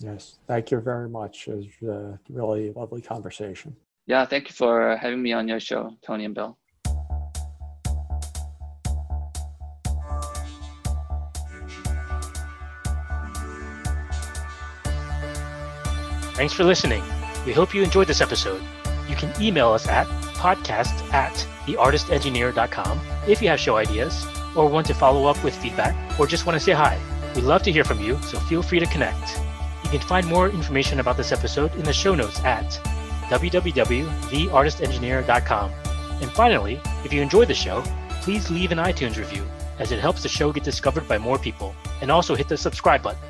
yes 0.00 0.36
thank 0.46 0.70
you 0.70 0.78
very 0.80 1.08
much 1.08 1.48
it 1.48 1.56
was 1.56 1.88
a 1.88 2.18
really 2.28 2.72
lovely 2.72 3.00
conversation 3.00 3.74
yeah, 4.06 4.24
thank 4.24 4.48
you 4.48 4.54
for 4.54 4.96
having 4.96 5.20
me 5.20 5.32
on 5.32 5.48
your 5.48 5.58
show, 5.58 5.96
Tony 6.02 6.24
and 6.24 6.34
Bill. 6.34 6.56
Thanks 16.34 16.52
for 16.52 16.64
listening. 16.64 17.02
We 17.44 17.52
hope 17.52 17.74
you 17.74 17.82
enjoyed 17.82 18.06
this 18.06 18.20
episode. 18.20 18.62
You 19.08 19.16
can 19.16 19.32
email 19.42 19.72
us 19.72 19.88
at 19.88 20.06
podcast 20.36 21.12
at 21.12 21.34
theartistengineer.com 21.66 23.00
if 23.26 23.42
you 23.42 23.48
have 23.48 23.58
show 23.58 23.74
ideas 23.76 24.24
or 24.54 24.68
want 24.68 24.86
to 24.86 24.94
follow 24.94 25.26
up 25.26 25.42
with 25.44 25.56
feedback, 25.56 25.94
or 26.18 26.26
just 26.26 26.46
want 26.46 26.58
to 26.58 26.64
say 26.64 26.72
hi, 26.72 26.98
we'd 27.34 27.44
love 27.44 27.62
to 27.64 27.72
hear 27.72 27.84
from 27.84 28.00
you, 28.00 28.16
so 28.22 28.38
feel 28.40 28.62
free 28.62 28.80
to 28.80 28.86
connect. 28.86 29.38
You 29.84 29.90
can 29.90 30.00
find 30.00 30.26
more 30.26 30.48
information 30.48 31.00
about 31.00 31.16
this 31.16 31.32
episode 31.32 31.74
in 31.74 31.84
the 31.84 31.92
show 31.92 32.14
notes 32.14 32.42
at 32.44 32.70
www.theartistengineer.com. 33.28 35.72
And 36.22 36.30
finally, 36.30 36.80
if 37.04 37.12
you 37.12 37.20
enjoyed 37.20 37.48
the 37.48 37.54
show, 37.54 37.82
please 38.22 38.50
leave 38.50 38.72
an 38.72 38.78
iTunes 38.78 39.16
review 39.16 39.44
as 39.78 39.92
it 39.92 40.00
helps 40.00 40.22
the 40.22 40.28
show 40.28 40.50
get 40.52 40.64
discovered 40.64 41.06
by 41.06 41.18
more 41.18 41.38
people. 41.38 41.74
And 42.00 42.10
also 42.10 42.34
hit 42.34 42.48
the 42.48 42.56
subscribe 42.56 43.02
button. 43.02 43.20